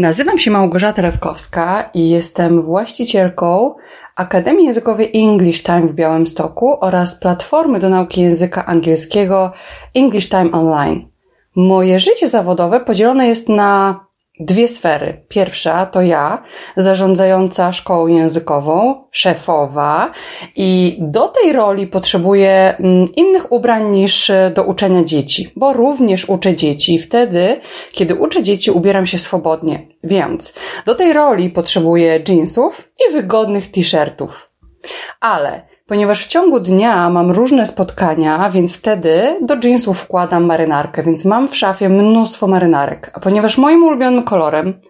Nazywam 0.00 0.38
się 0.38 0.50
Małgorzata 0.50 1.02
Lewkowska 1.02 1.90
i 1.94 2.10
jestem 2.10 2.62
właścicielką 2.62 3.74
Akademii 4.16 4.66
Językowej 4.66 5.10
English 5.14 5.62
Time 5.62 5.86
w 5.86 5.94
Białymstoku 5.94 6.76
oraz 6.80 7.14
platformy 7.14 7.78
do 7.78 7.88
nauki 7.88 8.20
języka 8.20 8.66
angielskiego 8.66 9.52
English 9.94 10.28
Time 10.28 10.52
Online. 10.52 11.08
Moje 11.56 12.00
życie 12.00 12.28
zawodowe 12.28 12.80
podzielone 12.80 13.28
jest 13.28 13.48
na 13.48 14.00
dwie 14.40 14.68
sfery. 14.68 15.24
Pierwsza 15.28 15.86
to 15.86 16.02
ja, 16.02 16.42
zarządzająca 16.76 17.72
szkołą 17.72 18.06
językową, 18.06 19.04
szefowa 19.10 20.12
i 20.56 20.98
do 21.00 21.28
tej 21.28 21.52
roli 21.52 21.86
potrzebuję 21.86 22.76
mm, 22.78 23.08
innych 23.16 23.52
ubrań 23.52 23.90
niż 23.90 24.30
e, 24.30 24.52
do 24.54 24.64
uczenia 24.64 25.04
dzieci, 25.04 25.52
bo 25.56 25.72
również 25.72 26.28
uczę 26.28 26.54
dzieci 26.54 26.94
i 26.94 26.98
wtedy, 26.98 27.60
kiedy 27.92 28.14
uczę 28.14 28.42
dzieci, 28.42 28.70
ubieram 28.70 29.06
się 29.06 29.18
swobodnie. 29.18 29.86
Więc 30.04 30.54
do 30.86 30.94
tej 30.94 31.12
roli 31.12 31.50
potrzebuję 31.50 32.20
jeansów 32.28 32.88
i 33.08 33.12
wygodnych 33.12 33.70
t-shirtów. 33.70 34.50
Ale 35.20 35.69
ponieważ 35.90 36.24
w 36.24 36.28
ciągu 36.28 36.60
dnia 36.60 37.10
mam 37.10 37.30
różne 37.30 37.66
spotkania, 37.66 38.50
więc 38.50 38.76
wtedy 38.76 39.38
do 39.42 39.56
jeansów 39.64 40.00
wkładam 40.00 40.44
marynarkę, 40.44 41.02
więc 41.02 41.24
mam 41.24 41.48
w 41.48 41.56
szafie 41.56 41.88
mnóstwo 41.88 42.46
marynarek. 42.46 43.10
A 43.14 43.20
ponieważ 43.20 43.58
moim 43.58 43.84
ulubionym 43.84 44.22
kolorem 44.22 44.80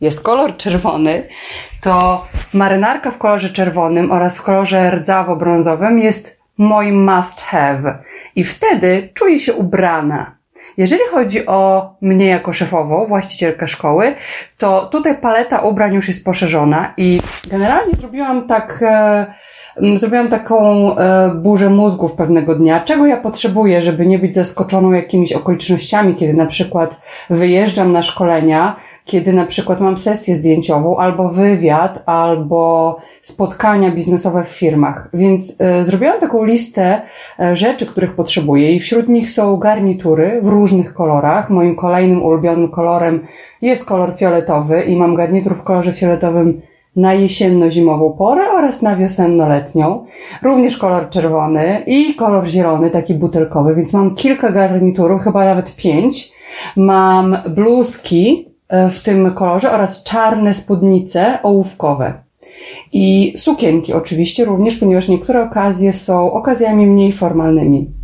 jest 0.00 0.20
kolor 0.20 0.56
czerwony, 0.56 1.22
to 1.82 2.24
marynarka 2.52 3.10
w 3.10 3.18
kolorze 3.18 3.50
czerwonym 3.50 4.12
oraz 4.12 4.38
w 4.38 4.42
kolorze 4.42 4.90
rdzawo-brązowym 4.90 5.98
jest 5.98 6.40
moim 6.56 7.04
must 7.14 7.40
have. 7.40 7.98
I 8.36 8.44
wtedy 8.44 9.08
czuję 9.14 9.40
się 9.40 9.54
ubrana. 9.54 10.38
Jeżeli 10.76 11.02
chodzi 11.10 11.46
o 11.46 11.90
mnie 12.00 12.26
jako 12.26 12.52
szefową, 12.52 13.06
właścicielkę 13.06 13.68
szkoły, 13.68 14.14
to 14.56 14.86
tutaj 14.86 15.18
paleta 15.18 15.58
ubrań 15.58 15.94
już 15.94 16.08
jest 16.08 16.24
poszerzona 16.24 16.94
i 16.96 17.20
generalnie 17.50 17.94
zrobiłam 17.94 18.46
tak 18.46 18.82
e, 18.82 19.26
zrobiłam 19.96 20.28
taką 20.28 20.58
e, 20.96 21.34
burzę 21.34 21.70
mózgów 21.70 22.12
pewnego 22.12 22.54
dnia, 22.54 22.80
czego 22.80 23.06
ja 23.06 23.16
potrzebuję, 23.16 23.82
żeby 23.82 24.06
nie 24.06 24.18
być 24.18 24.34
zaskoczoną 24.34 24.92
jakimiś 24.92 25.32
okolicznościami, 25.32 26.14
kiedy 26.14 26.34
na 26.34 26.46
przykład 26.46 27.00
wyjeżdżam 27.30 27.92
na 27.92 28.02
szkolenia, 28.02 28.76
kiedy 29.08 29.32
na 29.32 29.46
przykład 29.46 29.80
mam 29.80 29.98
sesję 29.98 30.36
zdjęciową, 30.36 30.96
albo 30.96 31.28
wywiad, 31.28 32.02
albo 32.06 32.96
spotkania 33.22 33.90
biznesowe 33.90 34.44
w 34.44 34.48
firmach. 34.48 35.08
Więc 35.14 35.60
y, 35.80 35.84
zrobiłam 35.84 36.20
taką 36.20 36.44
listę 36.44 37.02
y, 37.40 37.56
rzeczy, 37.56 37.86
których 37.86 38.14
potrzebuję 38.14 38.72
i 38.72 38.80
wśród 38.80 39.08
nich 39.08 39.30
są 39.30 39.56
garnitury 39.56 40.40
w 40.42 40.48
różnych 40.48 40.94
kolorach. 40.94 41.50
Moim 41.50 41.76
kolejnym 41.76 42.22
ulubionym 42.22 42.70
kolorem 42.70 43.26
jest 43.62 43.84
kolor 43.84 44.16
fioletowy 44.16 44.82
i 44.82 44.96
mam 44.96 45.14
garnitur 45.14 45.56
w 45.56 45.62
kolorze 45.62 45.92
fioletowym 45.92 46.60
na 46.96 47.14
jesienno-zimową 47.14 48.12
porę 48.12 48.50
oraz 48.50 48.82
na 48.82 48.96
wiosenno-letnią. 48.96 50.04
Również 50.42 50.76
kolor 50.76 51.10
czerwony 51.10 51.82
i 51.86 52.14
kolor 52.14 52.46
zielony, 52.46 52.90
taki 52.90 53.14
butelkowy, 53.14 53.74
więc 53.74 53.92
mam 53.92 54.14
kilka 54.14 54.52
garniturów, 54.52 55.22
chyba 55.22 55.44
nawet 55.44 55.76
pięć. 55.76 56.32
Mam 56.76 57.36
bluzki 57.48 58.48
e, 58.68 58.90
w 58.90 59.02
tym 59.02 59.30
kolorze 59.34 59.72
oraz 59.72 60.02
czarne 60.02 60.54
spódnice 60.54 61.38
ołówkowe. 61.42 62.14
I 62.92 63.32
sukienki 63.36 63.92
oczywiście 63.92 64.44
również, 64.44 64.76
ponieważ 64.76 65.08
niektóre 65.08 65.42
okazje 65.42 65.92
są 65.92 66.32
okazjami 66.32 66.86
mniej 66.86 67.12
formalnymi. 67.12 67.97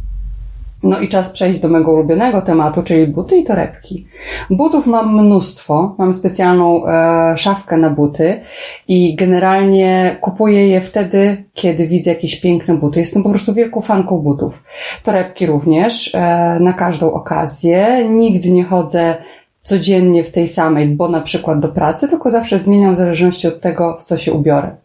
No 0.84 1.00
i 1.00 1.08
czas 1.08 1.30
przejść 1.30 1.60
do 1.60 1.68
mego 1.68 1.92
ulubionego 1.92 2.42
tematu, 2.42 2.82
czyli 2.82 3.06
buty 3.06 3.36
i 3.36 3.44
torebki. 3.44 4.06
Butów 4.50 4.86
mam 4.86 5.24
mnóstwo, 5.24 5.94
mam 5.98 6.14
specjalną 6.14 6.86
e, 6.86 7.38
szafkę 7.38 7.76
na 7.76 7.90
buty 7.90 8.40
i 8.88 9.16
generalnie 9.16 10.16
kupuję 10.20 10.68
je 10.68 10.80
wtedy, 10.80 11.44
kiedy 11.54 11.86
widzę 11.86 12.10
jakieś 12.10 12.40
piękne 12.40 12.74
buty. 12.74 13.00
Jestem 13.00 13.22
po 13.22 13.30
prostu 13.30 13.54
wielką 13.54 13.80
fanką 13.80 14.18
butów. 14.18 14.64
Torebki 15.02 15.46
również, 15.46 16.14
e, 16.14 16.18
na 16.60 16.72
każdą 16.72 17.12
okazję. 17.12 18.08
Nigdy 18.10 18.50
nie 18.50 18.64
chodzę 18.64 19.16
codziennie 19.62 20.24
w 20.24 20.30
tej 20.30 20.48
samej, 20.48 20.88
bo 20.88 21.08
na 21.08 21.20
przykład 21.20 21.60
do 21.60 21.68
pracy, 21.68 22.08
tylko 22.08 22.30
zawsze 22.30 22.58
zmieniam 22.58 22.94
w 22.94 22.96
zależności 22.96 23.48
od 23.48 23.60
tego, 23.60 23.96
w 24.00 24.02
co 24.02 24.16
się 24.16 24.32
ubiorę. 24.32 24.76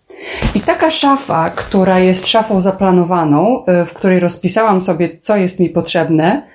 I 0.55 0.61
taka 0.61 0.91
szafa, 0.91 1.49
która 1.49 1.99
jest 1.99 2.27
szafą 2.27 2.61
zaplanowaną, 2.61 3.63
y, 3.81 3.85
w 3.85 3.93
której 3.93 4.19
rozpisałam 4.19 4.81
sobie, 4.81 5.17
co 5.17 5.37
jest 5.37 5.59
mi 5.59 5.69
potrzebne, 5.69 6.47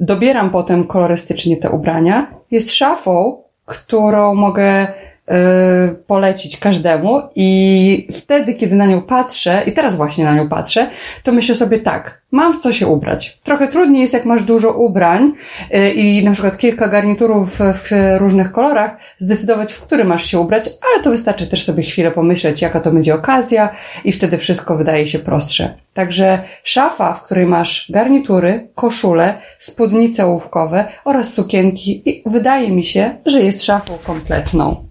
dobieram 0.00 0.50
potem 0.50 0.84
kolorystycznie 0.84 1.56
te 1.56 1.70
ubrania, 1.70 2.26
jest 2.50 2.72
szafą, 2.72 3.42
którą 3.64 4.34
mogę 4.34 4.86
Y, 5.30 5.94
polecić 6.06 6.58
każdemu 6.58 7.22
i 7.34 8.08
wtedy, 8.12 8.54
kiedy 8.54 8.76
na 8.76 8.86
nią 8.86 9.02
patrzę, 9.02 9.62
i 9.66 9.72
teraz 9.72 9.96
właśnie 9.96 10.24
na 10.24 10.34
nią 10.34 10.48
patrzę, 10.48 10.90
to 11.22 11.32
myślę 11.32 11.54
sobie 11.54 11.78
tak, 11.78 12.22
mam 12.30 12.52
w 12.54 12.58
co 12.58 12.72
się 12.72 12.86
ubrać. 12.86 13.38
Trochę 13.42 13.68
trudniej 13.68 14.02
jest, 14.02 14.14
jak 14.14 14.24
masz 14.24 14.42
dużo 14.42 14.72
ubrań 14.72 15.32
y, 15.74 15.90
i 15.92 16.24
na 16.24 16.32
przykład 16.32 16.58
kilka 16.58 16.88
garniturów 16.88 17.58
w 17.58 17.90
różnych 18.18 18.52
kolorach, 18.52 18.96
zdecydować, 19.18 19.72
w 19.72 19.80
który 19.80 20.04
masz 20.04 20.24
się 20.24 20.40
ubrać, 20.40 20.64
ale 20.66 21.02
to 21.02 21.10
wystarczy 21.10 21.46
też 21.46 21.64
sobie 21.64 21.82
chwilę 21.82 22.10
pomyśleć, 22.10 22.62
jaka 22.62 22.80
to 22.80 22.90
będzie 22.90 23.14
okazja 23.14 23.70
i 24.04 24.12
wtedy 24.12 24.38
wszystko 24.38 24.76
wydaje 24.76 25.06
się 25.06 25.18
prostsze. 25.18 25.74
Także 25.94 26.42
szafa, 26.64 27.14
w 27.14 27.22
której 27.22 27.46
masz 27.46 27.90
garnitury, 27.90 28.68
koszule, 28.74 29.34
spódnice 29.58 30.26
ołówkowe 30.26 30.84
oraz 31.04 31.34
sukienki 31.34 32.02
i 32.10 32.22
wydaje 32.26 32.70
mi 32.70 32.84
się, 32.84 33.16
że 33.26 33.42
jest 33.42 33.64
szafą 33.64 33.98
kompletną. 34.06 34.84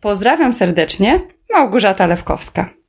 Pozdrawiam 0.00 0.52
serdecznie, 0.52 1.20
Małgorzata 1.52 2.06
Lewkowska. 2.06 2.83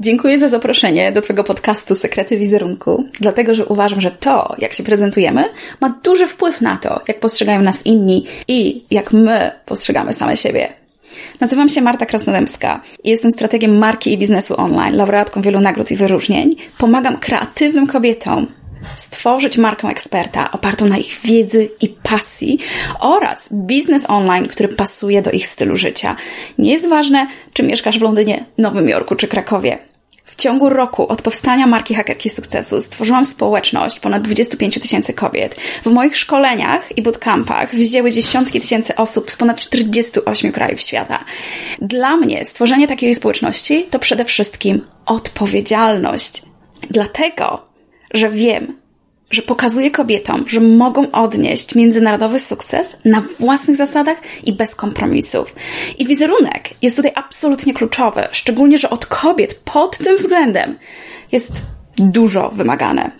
Dziękuję 0.00 0.38
za 0.38 0.48
zaproszenie 0.48 1.12
do 1.12 1.22
Twojego 1.22 1.44
podcastu 1.44 1.94
Sekrety 1.94 2.38
Wizerunku, 2.38 3.04
dlatego 3.20 3.54
że 3.54 3.66
uważam, 3.66 4.00
że 4.00 4.10
to, 4.10 4.54
jak 4.58 4.72
się 4.72 4.82
prezentujemy, 4.82 5.44
ma 5.80 5.90
duży 6.04 6.26
wpływ 6.26 6.60
na 6.60 6.76
to, 6.76 7.00
jak 7.08 7.20
postrzegają 7.20 7.62
nas 7.62 7.86
inni 7.86 8.26
i 8.48 8.84
jak 8.90 9.12
my 9.12 9.50
postrzegamy 9.66 10.12
same 10.12 10.36
siebie. 10.36 10.68
Nazywam 11.40 11.68
się 11.68 11.80
Marta 11.80 12.06
Krasnodębska 12.06 12.82
i 13.04 13.10
jestem 13.10 13.30
strategiem 13.30 13.78
marki 13.78 14.12
i 14.12 14.18
biznesu 14.18 14.60
online, 14.60 14.96
laureatką 14.96 15.42
wielu 15.42 15.60
nagród 15.60 15.90
i 15.90 15.96
wyróżnień. 15.96 16.56
Pomagam 16.78 17.16
kreatywnym 17.16 17.86
kobietom 17.86 18.46
stworzyć 18.96 19.58
markę 19.58 19.88
eksperta 19.88 20.52
opartą 20.52 20.86
na 20.86 20.98
ich 20.98 21.20
wiedzy 21.24 21.68
i 21.80 21.88
pasji 21.88 22.58
oraz 23.00 23.48
biznes 23.52 24.10
online, 24.10 24.48
który 24.48 24.68
pasuje 24.68 25.22
do 25.22 25.30
ich 25.30 25.46
stylu 25.46 25.76
życia. 25.76 26.16
Nie 26.58 26.72
jest 26.72 26.88
ważne, 26.88 27.26
czy 27.52 27.62
mieszkasz 27.62 27.98
w 27.98 28.02
Londynie, 28.02 28.44
Nowym 28.58 28.88
Jorku 28.88 29.16
czy 29.16 29.28
Krakowie. 29.28 29.78
W 30.26 30.36
ciągu 30.36 30.68
roku 30.68 31.08
od 31.08 31.22
powstania 31.22 31.66
marki 31.66 31.94
Hakerki 31.94 32.30
Sukcesu 32.30 32.80
stworzyłam 32.80 33.24
społeczność 33.24 34.00
ponad 34.00 34.22
25 34.22 34.80
tysięcy 34.80 35.12
kobiet. 35.12 35.56
W 35.84 35.90
moich 35.90 36.16
szkoleniach 36.16 36.98
i 36.98 37.02
bootcampach 37.02 37.74
wzięły 37.74 38.12
dziesiątki 38.12 38.60
tysięcy 38.60 38.96
osób 38.96 39.30
z 39.30 39.36
ponad 39.36 39.60
48 39.60 40.52
krajów 40.52 40.80
świata. 40.80 41.24
Dla 41.78 42.16
mnie 42.16 42.44
stworzenie 42.44 42.88
takiej 42.88 43.14
społeczności 43.14 43.84
to 43.90 43.98
przede 43.98 44.24
wszystkim 44.24 44.82
odpowiedzialność. 45.06 46.42
Dlatego 46.90 47.75
że 48.14 48.30
wiem, 48.30 48.76
że 49.30 49.42
pokazuję 49.42 49.90
kobietom, 49.90 50.44
że 50.48 50.60
mogą 50.60 51.10
odnieść 51.10 51.74
międzynarodowy 51.74 52.40
sukces 52.40 52.98
na 53.04 53.22
własnych 53.40 53.76
zasadach 53.76 54.18
i 54.44 54.52
bez 54.52 54.74
kompromisów. 54.74 55.54
I 55.98 56.06
wizerunek 56.06 56.70
jest 56.82 56.96
tutaj 56.96 57.12
absolutnie 57.14 57.74
kluczowy, 57.74 58.22
szczególnie, 58.32 58.78
że 58.78 58.90
od 58.90 59.06
kobiet 59.06 59.60
pod 59.64 59.98
tym 59.98 60.16
względem 60.16 60.78
jest 61.32 61.52
dużo 61.98 62.50
wymagane. 62.50 63.10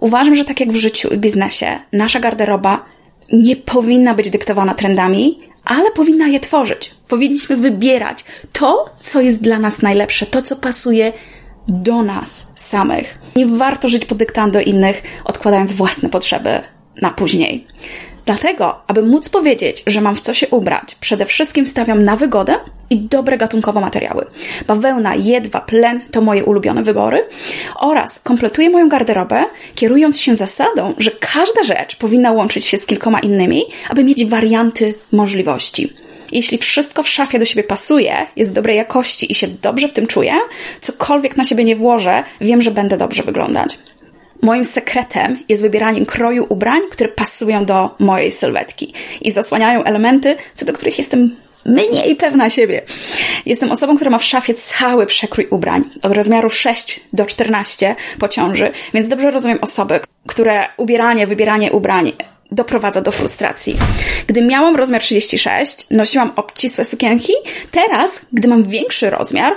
Uważam, 0.00 0.34
że 0.34 0.44
tak 0.44 0.60
jak 0.60 0.72
w 0.72 0.76
życiu 0.76 1.14
i 1.14 1.18
biznesie, 1.18 1.78
nasza 1.92 2.20
garderoba 2.20 2.84
nie 3.32 3.56
powinna 3.56 4.14
być 4.14 4.30
dyktowana 4.30 4.74
trendami, 4.74 5.38
ale 5.64 5.90
powinna 5.90 6.28
je 6.28 6.40
tworzyć. 6.40 6.94
Powinniśmy 7.08 7.56
wybierać 7.56 8.24
to, 8.52 8.84
co 8.96 9.20
jest 9.20 9.42
dla 9.42 9.58
nas 9.58 9.82
najlepsze, 9.82 10.26
to, 10.26 10.42
co 10.42 10.56
pasuje 10.56 11.12
do 11.68 12.02
nas 12.02 12.52
samych. 12.54 13.18
Nie 13.36 13.46
warto 13.46 13.88
żyć 13.88 14.04
pod 14.04 14.18
dyktando 14.18 14.60
innych, 14.60 15.02
odkładając 15.24 15.72
własne 15.72 16.08
potrzeby 16.08 16.60
na 17.02 17.10
później. 17.10 17.66
Dlatego, 18.26 18.80
aby 18.86 19.02
móc 19.02 19.28
powiedzieć, 19.28 19.82
że 19.86 20.00
mam 20.00 20.14
w 20.14 20.20
co 20.20 20.34
się 20.34 20.48
ubrać, 20.48 20.94
przede 21.00 21.26
wszystkim 21.26 21.66
stawiam 21.66 22.02
na 22.02 22.16
wygodę 22.16 22.56
i 22.90 23.00
dobre 23.00 23.38
gatunkowo 23.38 23.80
materiały. 23.80 24.26
Bawełna, 24.66 25.14
jedwab, 25.14 25.72
len 25.72 26.00
to 26.10 26.20
moje 26.20 26.44
ulubione 26.44 26.82
wybory 26.82 27.24
oraz 27.76 28.20
kompletuję 28.20 28.70
moją 28.70 28.88
garderobę, 28.88 29.44
kierując 29.74 30.20
się 30.20 30.36
zasadą, 30.36 30.94
że 30.98 31.10
każda 31.10 31.62
rzecz 31.62 31.96
powinna 31.96 32.32
łączyć 32.32 32.64
się 32.64 32.78
z 32.78 32.86
kilkoma 32.86 33.20
innymi, 33.20 33.64
aby 33.88 34.04
mieć 34.04 34.24
warianty 34.24 34.94
możliwości. 35.12 35.92
Jeśli 36.32 36.58
wszystko 36.58 37.02
w 37.02 37.08
szafie 37.08 37.38
do 37.38 37.44
siebie 37.44 37.64
pasuje, 37.64 38.26
jest 38.36 38.54
dobrej 38.54 38.76
jakości 38.76 39.32
i 39.32 39.34
się 39.34 39.46
dobrze 39.48 39.88
w 39.88 39.92
tym 39.92 40.06
czuję, 40.06 40.32
cokolwiek 40.80 41.36
na 41.36 41.44
siebie 41.44 41.64
nie 41.64 41.76
włożę, 41.76 42.24
wiem, 42.40 42.62
że 42.62 42.70
będę 42.70 42.96
dobrze 42.96 43.22
wyglądać. 43.22 43.78
Moim 44.42 44.64
sekretem 44.64 45.38
jest 45.48 45.62
wybieranie 45.62 46.06
kroju 46.06 46.46
ubrań, 46.48 46.80
które 46.90 47.08
pasują 47.08 47.64
do 47.64 47.94
mojej 47.98 48.32
sylwetki 48.32 48.94
i 49.22 49.32
zasłaniają 49.32 49.84
elementy, 49.84 50.36
co 50.54 50.64
do 50.64 50.72
których 50.72 50.98
jestem 50.98 51.36
mniej 51.66 52.16
pewna 52.16 52.50
siebie. 52.50 52.82
Jestem 53.46 53.72
osobą, 53.72 53.96
która 53.96 54.10
ma 54.10 54.18
w 54.18 54.24
szafie 54.24 54.54
cały 54.54 55.06
przekrój 55.06 55.46
ubrań, 55.50 55.84
od 56.02 56.12
rozmiaru 56.12 56.50
6 56.50 57.00
do 57.12 57.26
14 57.26 57.96
po 58.18 58.28
ciąży, 58.28 58.72
więc 58.94 59.08
dobrze 59.08 59.30
rozumiem 59.30 59.58
osoby, 59.60 60.00
które 60.26 60.64
ubieranie, 60.76 61.26
wybieranie 61.26 61.72
ubrań 61.72 62.12
doprowadza 62.50 63.00
do 63.00 63.12
frustracji. 63.12 63.76
Gdy 64.26 64.42
miałam 64.42 64.76
rozmiar 64.76 65.02
36, 65.02 65.90
nosiłam 65.90 66.32
obcisłe 66.36 66.84
sukienki. 66.84 67.32
Teraz, 67.70 68.20
gdy 68.32 68.48
mam 68.48 68.62
większy 68.62 69.10
rozmiar, 69.10 69.54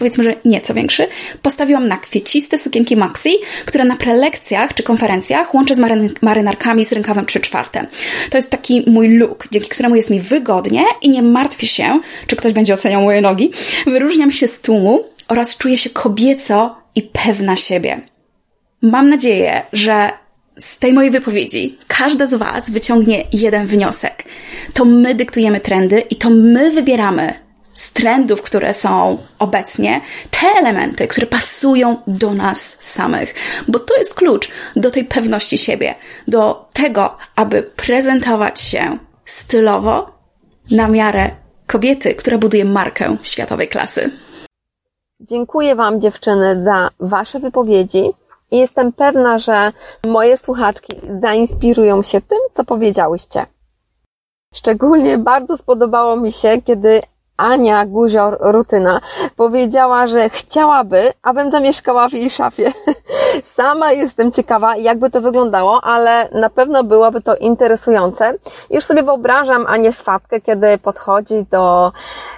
powiedzmy, 0.00 0.24
że 0.24 0.34
nieco 0.44 0.74
większy, 0.74 1.06
postawiłam 1.42 1.88
na 1.88 1.96
kwieciste 1.96 2.58
sukienki 2.58 2.96
maxi, 2.96 3.38
które 3.66 3.84
na 3.84 3.96
prelekcjach 3.96 4.74
czy 4.74 4.82
konferencjach 4.82 5.54
łączę 5.54 5.74
z 5.74 5.78
maryn 5.78 6.14
marynarkami 6.22 6.84
z 6.84 6.92
rękawem 6.92 7.26
3 7.26 7.40
czwarte. 7.40 7.86
To 8.30 8.38
jest 8.38 8.50
taki 8.50 8.84
mój 8.86 9.08
look, 9.08 9.48
dzięki 9.50 9.68
któremu 9.68 9.96
jest 9.96 10.10
mi 10.10 10.20
wygodnie 10.20 10.84
i 11.02 11.10
nie 11.10 11.22
martwię 11.22 11.66
się, 11.66 12.00
czy 12.26 12.36
ktoś 12.36 12.52
będzie 12.52 12.74
oceniał 12.74 13.02
moje 13.02 13.20
nogi. 13.20 13.50
Wyróżniam 13.86 14.32
się 14.32 14.48
z 14.48 14.60
tłumu 14.60 15.04
oraz 15.28 15.56
czuję 15.56 15.78
się 15.78 15.90
kobieco 15.90 16.76
i 16.94 17.02
pewna 17.02 17.56
siebie. 17.56 18.00
Mam 18.82 19.10
nadzieję, 19.10 19.62
że 19.72 20.10
z 20.60 20.78
tej 20.78 20.92
mojej 20.92 21.10
wypowiedzi 21.10 21.78
każda 21.88 22.26
z 22.26 22.34
Was 22.34 22.70
wyciągnie 22.70 23.24
jeden 23.32 23.66
wniosek. 23.66 24.24
To 24.74 24.84
my 24.84 25.14
dyktujemy 25.14 25.60
trendy 25.60 26.00
i 26.00 26.16
to 26.16 26.30
my 26.30 26.70
wybieramy 26.70 27.34
z 27.74 27.92
trendów, 27.92 28.42
które 28.42 28.74
są 28.74 29.18
obecnie, 29.38 30.00
te 30.30 30.46
elementy, 30.58 31.08
które 31.08 31.26
pasują 31.26 31.96
do 32.06 32.34
nas 32.34 32.76
samych. 32.80 33.34
Bo 33.68 33.78
to 33.78 33.96
jest 33.96 34.14
klucz 34.14 34.48
do 34.76 34.90
tej 34.90 35.04
pewności 35.04 35.58
siebie, 35.58 35.94
do 36.28 36.68
tego, 36.72 37.16
aby 37.36 37.62
prezentować 37.62 38.60
się 38.60 38.98
stylowo 39.24 40.12
na 40.70 40.88
miarę 40.88 41.30
kobiety, 41.66 42.14
która 42.14 42.38
buduje 42.38 42.64
markę 42.64 43.16
światowej 43.22 43.68
klasy. 43.68 44.10
Dziękuję 45.20 45.74
Wam, 45.74 46.00
dziewczyny, 46.00 46.62
za 46.62 46.90
Wasze 47.00 47.38
wypowiedzi. 47.38 48.02
I 48.50 48.58
jestem 48.58 48.92
pewna, 48.92 49.38
że 49.38 49.72
moje 50.06 50.36
słuchaczki 50.36 51.00
zainspirują 51.10 52.02
się 52.02 52.20
tym, 52.20 52.38
co 52.52 52.64
powiedziałyście. 52.64 53.46
Szczególnie 54.54 55.18
bardzo 55.18 55.58
spodobało 55.58 56.16
mi 56.16 56.32
się, 56.32 56.62
kiedy 56.62 57.02
Ania 57.40 57.86
Guzior-Rutyna 57.86 59.00
powiedziała, 59.36 60.06
że 60.06 60.30
chciałaby, 60.30 61.12
abym 61.22 61.50
zamieszkała 61.50 62.08
w 62.08 62.12
jej 62.12 62.30
szafie. 62.30 62.72
Sama 63.44 63.92
jestem 63.92 64.32
ciekawa, 64.32 64.76
jakby 64.76 65.10
to 65.10 65.20
wyglądało, 65.20 65.84
ale 65.84 66.28
na 66.32 66.50
pewno 66.50 66.84
byłoby 66.84 67.20
to 67.20 67.36
interesujące. 67.36 68.34
Już 68.70 68.84
sobie 68.84 69.02
wyobrażam 69.02 69.66
Anię 69.66 69.92
Swatkę, 69.92 70.40
kiedy 70.40 70.78
podchodzi 70.78 71.46
do 71.50 71.92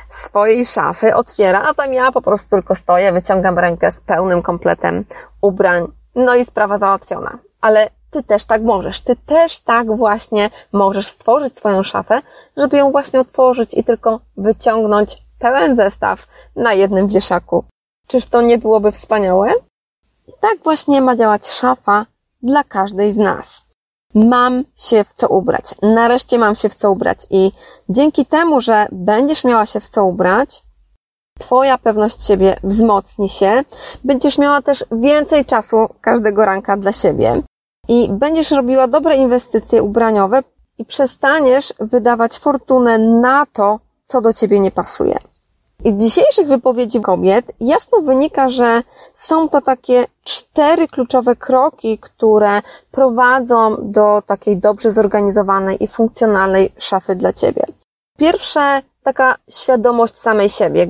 swojej 0.09 0.67
szafy, 0.67 1.15
otwiera, 1.15 1.63
a 1.63 1.75
tam 1.75 1.93
ja 1.93 2.13
po 2.13 2.23
prostu 2.23 2.51
tylko 2.51 2.75
stoję, 2.75 3.13
wyciągam 3.13 3.59
rękę 3.59 3.93
z 3.93 4.01
pełnym 4.01 4.43
kompletem 4.43 5.05
ubrań 5.41 5.87
no 6.15 6.35
i 6.35 6.45
sprawa 6.45 6.79
załatwiona. 6.79 7.39
Ale 7.61 7.91
ty 8.11 8.23
też 8.23 8.45
tak 8.45 8.63
możesz. 8.63 9.01
Ty 9.01 9.17
też 9.17 9.59
tak 9.59 9.97
właśnie 9.97 10.51
możesz 10.73 11.07
stworzyć 11.07 11.57
swoją 11.57 11.83
szafę, 11.83 12.23
żeby 12.57 12.77
ją 12.77 12.91
właśnie 12.91 13.21
otworzyć 13.21 13.75
i 13.75 13.85
tylko 13.85 14.21
wyciągnąć 14.37 15.19
pełen 15.39 15.77
zestaw 15.77 16.27
na 16.57 16.73
jednym 16.73 17.09
wieszaku. 17.09 17.65
Czyż 18.07 18.27
to 18.27 18.43
nie 18.43 18.59
byłoby 18.59 18.93
wspaniałe? 18.93 19.53
I 20.29 20.33
tak 20.41 20.59
właśnie 20.65 21.01
ma 21.01 21.17
działać 21.17 21.47
szafa 21.47 22.07
dla 22.43 22.65
każdej 22.65 23.13
z 23.13 23.17
nas. 23.17 23.63
Mam 24.15 24.65
się 24.77 25.05
w 25.05 25.13
co 25.13 25.29
ubrać. 25.29 25.65
Nareszcie 25.83 26.39
mam 26.39 26.55
się 26.55 26.69
w 26.69 26.75
co 26.75 26.91
ubrać. 26.91 27.19
I 27.31 27.53
dzięki 27.89 28.27
temu, 28.27 28.61
że 28.61 28.87
będziesz 28.93 29.45
miała 29.45 29.67
się 29.67 29.81
w 29.81 29.89
co 29.89 30.05
ubrać, 30.05 30.63
Twoja 31.39 31.79
pewność 31.79 32.25
siebie 32.25 32.57
wzmocni 32.63 33.29
się, 33.29 33.65
będziesz 34.05 34.39
miała 34.39 34.63
też 34.63 34.85
więcej 34.93 35.45
czasu 35.45 35.89
każdego 36.01 36.45
ranka 36.45 36.77
dla 36.77 36.93
siebie 36.93 37.43
i 37.89 38.09
będziesz 38.09 38.51
robiła 38.51 38.87
dobre 38.89 39.17
inwestycje 39.17 39.83
ubraniowe 39.83 40.43
i 40.79 40.85
przestaniesz 40.85 41.75
wydawać 41.81 42.39
fortunę 42.39 42.99
na 42.99 43.47
to, 43.53 43.79
co 44.05 44.21
do 44.21 44.33
ciebie 44.33 44.61
nie 44.61 44.71
pasuje. 44.71 45.19
I 45.85 45.93
z 45.93 45.99
dzisiejszych 45.99 46.49
wypowiedzi 46.49 47.01
kobiet 47.01 47.53
jasno 47.61 48.01
wynika, 48.01 48.49
że 48.49 48.83
są 49.15 49.49
to 49.49 49.61
takie 49.61 50.07
cztery 50.25 50.89
kluczowe 50.89 51.37
kroki, 51.37 51.99
które 51.99 52.63
prowadzą 52.91 53.77
do 53.81 54.23
takiej 54.27 54.57
dobrze 54.57 54.93
zorganizowanej 54.93 55.85
i 55.85 55.89
funkcjonalnej 55.89 56.73
szafy 56.79 57.17
dla 57.17 57.33
ciebie. 57.33 57.65
Pierwsze, 58.19 58.83
taka 59.03 59.37
świadomość 59.51 60.19
samej 60.19 60.49
siebie 60.49 60.87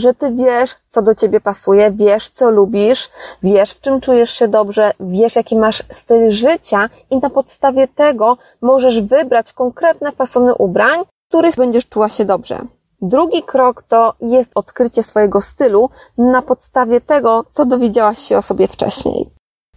że 0.00 0.14
ty 0.14 0.32
wiesz, 0.32 0.76
co 0.88 1.02
do 1.02 1.14
ciebie 1.14 1.40
pasuje, 1.40 1.90
wiesz, 1.90 2.30
co 2.30 2.50
lubisz, 2.50 3.10
wiesz, 3.42 3.70
w 3.70 3.80
czym 3.80 4.00
czujesz 4.00 4.30
się 4.30 4.48
dobrze, 4.48 4.92
wiesz, 5.00 5.36
jaki 5.36 5.56
masz 5.56 5.82
styl 5.92 6.30
życia 6.30 6.90
i 7.10 7.16
na 7.16 7.30
podstawie 7.30 7.88
tego 7.88 8.36
możesz 8.60 9.00
wybrać 9.00 9.52
konkretne 9.52 10.12
fasony 10.12 10.54
ubrań, 10.54 11.00
w 11.00 11.28
których 11.28 11.56
będziesz 11.56 11.88
czuła 11.88 12.08
się 12.08 12.24
dobrze. 12.24 12.58
Drugi 13.02 13.42
krok 13.42 13.82
to 13.82 14.14
jest 14.20 14.50
odkrycie 14.54 15.02
swojego 15.02 15.40
stylu 15.40 15.90
na 16.18 16.42
podstawie 16.42 17.00
tego, 17.00 17.44
co 17.50 17.66
dowiedziałaś 17.66 18.18
się 18.18 18.38
o 18.38 18.42
sobie 18.42 18.68
wcześniej. 18.68 19.30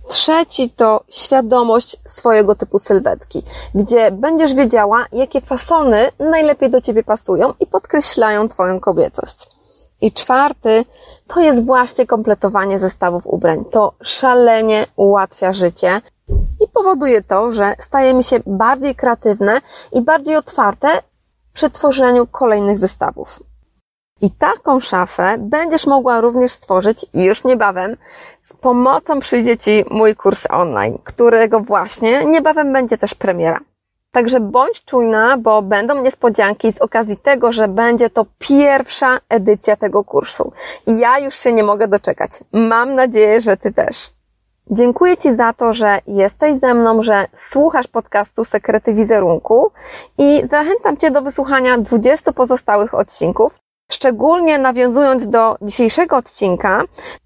Trzeci 0.07 0.69
to 0.69 1.03
świadomość 1.09 1.97
swojego 2.05 2.55
typu 2.55 2.79
sylwetki, 2.79 3.43
gdzie 3.75 4.11
będziesz 4.11 4.53
wiedziała, 4.53 5.05
jakie 5.11 5.41
fasony 5.41 6.11
najlepiej 6.19 6.69
do 6.69 6.81
ciebie 6.81 7.03
pasują 7.03 7.53
i 7.59 7.67
podkreślają 7.67 8.49
twoją 8.49 8.79
kobiecość. 8.79 9.47
I 10.01 10.11
czwarty 10.11 10.85
to 11.27 11.39
jest 11.39 11.65
właśnie 11.65 12.07
kompletowanie 12.07 12.79
zestawów 12.79 13.27
ubrań. 13.27 13.65
To 13.71 13.93
szalenie 14.01 14.85
ułatwia 14.95 15.53
życie 15.53 16.01
i 16.61 16.67
powoduje 16.73 17.23
to, 17.23 17.51
że 17.51 17.75
stajemy 17.79 18.23
się 18.23 18.39
bardziej 18.45 18.95
kreatywne 18.95 19.61
i 19.93 20.01
bardziej 20.01 20.35
otwarte 20.35 20.87
przy 21.53 21.69
tworzeniu 21.69 22.27
kolejnych 22.27 22.77
zestawów. 22.77 23.43
I 24.21 24.31
taką 24.31 24.79
szafę 24.79 25.35
będziesz 25.39 25.87
mogła 25.87 26.21
również 26.21 26.51
stworzyć 26.51 27.05
już 27.13 27.43
niebawem. 27.43 27.97
Z 28.41 28.53
pomocą 28.53 29.19
przyjdzie 29.19 29.57
Ci 29.57 29.85
mój 29.89 30.15
kurs 30.15 30.39
online, 30.49 30.97
którego 31.03 31.59
właśnie 31.59 32.25
niebawem 32.25 32.73
będzie 32.73 32.97
też 32.97 33.13
premiera. 33.13 33.59
Także 34.11 34.39
bądź 34.39 34.85
czujna, 34.85 35.37
bo 35.37 35.61
będą 35.61 36.03
niespodzianki 36.03 36.73
z 36.73 36.81
okazji 36.81 37.17
tego, 37.17 37.51
że 37.51 37.67
będzie 37.67 38.09
to 38.09 38.25
pierwsza 38.39 39.19
edycja 39.29 39.75
tego 39.75 40.03
kursu. 40.03 40.51
I 40.87 40.99
ja 40.99 41.19
już 41.19 41.35
się 41.35 41.53
nie 41.53 41.63
mogę 41.63 41.87
doczekać. 41.87 42.31
Mam 42.53 42.95
nadzieję, 42.95 43.41
że 43.41 43.57
Ty 43.57 43.73
też. 43.73 44.11
Dziękuję 44.69 45.17
Ci 45.17 45.35
za 45.35 45.53
to, 45.53 45.73
że 45.73 45.99
jesteś 46.07 46.59
ze 46.59 46.73
mną, 46.73 47.03
że 47.03 47.25
słuchasz 47.33 47.87
podcastu 47.87 48.45
Sekrety 48.45 48.93
Wizerunku 48.93 49.71
i 50.17 50.41
zachęcam 50.49 50.97
Cię 50.97 51.11
do 51.11 51.21
wysłuchania 51.21 51.77
20 51.77 52.33
pozostałych 52.33 52.93
odcinków. 52.93 53.59
Szczególnie 53.91 54.59
nawiązując 54.59 55.29
do 55.29 55.57
dzisiejszego 55.61 56.17
odcinka, 56.17 56.83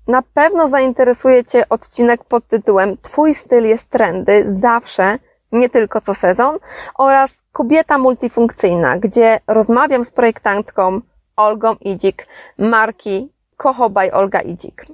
na 0.07 0.21
pewno 0.33 0.69
zainteresuje 0.69 1.45
Cię 1.45 1.69
odcinek 1.69 2.23
pod 2.23 2.47
tytułem 2.47 2.97
Twój 3.01 3.33
styl 3.33 3.63
jest 3.65 3.89
trendy 3.89 4.45
zawsze 4.47 5.19
nie 5.51 5.69
tylko 5.69 6.01
co 6.01 6.15
sezon, 6.15 6.57
oraz 6.97 7.41
Kobieta 7.51 7.97
multifunkcyjna, 7.97 8.97
gdzie 8.97 9.39
rozmawiam 9.47 10.05
z 10.05 10.11
projektantką 10.11 11.01
Olgą 11.35 11.75
Idzik, 11.81 12.27
marki 12.57 13.29
Kocho 13.57 13.89
by 13.89 14.13
Olga 14.13 14.41
Idzik. 14.41 14.85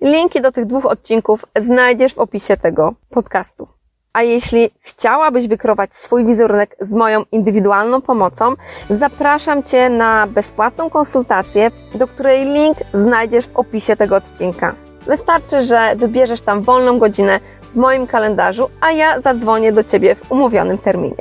Linki 0.00 0.40
do 0.40 0.52
tych 0.52 0.66
dwóch 0.66 0.86
odcinków 0.86 1.44
znajdziesz 1.56 2.14
w 2.14 2.18
opisie 2.18 2.56
tego 2.56 2.94
podcastu. 3.10 3.68
A 4.12 4.22
jeśli 4.22 4.70
chciałabyś 4.80 5.48
wykrować 5.48 5.94
swój 5.94 6.26
wizerunek 6.26 6.76
z 6.80 6.92
moją 6.92 7.24
indywidualną 7.32 8.00
pomocą, 8.00 8.54
zapraszam 8.90 9.62
Cię 9.62 9.90
na 9.90 10.26
bezpłatną 10.26 10.90
konsultację, 10.90 11.70
do 11.94 12.06
której 12.06 12.44
link 12.44 12.78
znajdziesz 12.94 13.46
w 13.46 13.56
opisie 13.56 13.96
tego 13.96 14.16
odcinka. 14.16 14.74
Wystarczy, 15.06 15.62
że 15.62 15.96
wybierzesz 15.96 16.40
tam 16.40 16.62
wolną 16.62 16.98
godzinę 16.98 17.40
w 17.76 17.78
moim 17.78 18.06
kalendarzu, 18.06 18.70
a 18.80 18.92
ja 18.92 19.20
zadzwonię 19.20 19.72
do 19.72 19.84
Ciebie 19.84 20.14
w 20.14 20.32
umówionym 20.32 20.78
terminie. 20.78 21.16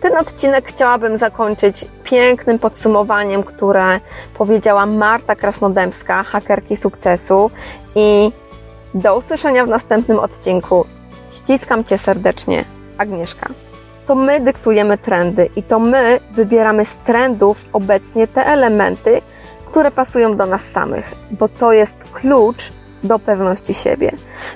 Ten 0.00 0.16
odcinek 0.16 0.68
chciałabym 0.68 1.18
zakończyć 1.18 1.86
pięknym 2.04 2.58
podsumowaniem, 2.58 3.42
które 3.42 4.00
powiedziała 4.34 4.86
Marta 4.86 5.36
Krasnodębska, 5.36 6.22
hakerki 6.22 6.76
sukcesu 6.76 7.50
i 7.94 8.32
do 8.94 9.16
usłyszenia 9.16 9.66
w 9.66 9.68
następnym 9.68 10.18
odcinku. 10.18 10.84
Ściskam 11.30 11.84
Cię 11.84 11.98
serdecznie, 11.98 12.64
Agnieszka. 12.98 13.48
To 14.06 14.14
my 14.14 14.40
dyktujemy 14.40 14.98
trendy 14.98 15.48
i 15.56 15.62
to 15.62 15.78
my 15.78 16.20
wybieramy 16.32 16.84
z 16.84 16.96
trendów 16.96 17.64
obecnie 17.72 18.26
te 18.26 18.46
elementy, 18.46 19.22
które 19.66 19.90
pasują 19.90 20.36
do 20.36 20.46
nas 20.46 20.62
samych, 20.62 21.14
bo 21.30 21.48
to 21.48 21.72
jest 21.72 22.04
klucz 22.12 22.72
do 23.02 23.18
pewności 23.18 23.74
siebie, 23.74 24.12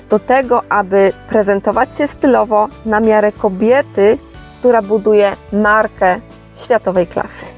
do 0.09 0.19
tego, 0.19 0.61
aby 0.69 1.13
prezentować 1.29 1.95
się 1.97 2.07
stylowo 2.07 2.67
na 2.85 2.99
miarę 2.99 3.31
kobiety, 3.31 4.17
która 4.59 4.81
buduje 4.81 5.35
markę 5.53 6.19
światowej 6.55 7.07
klasy. 7.07 7.54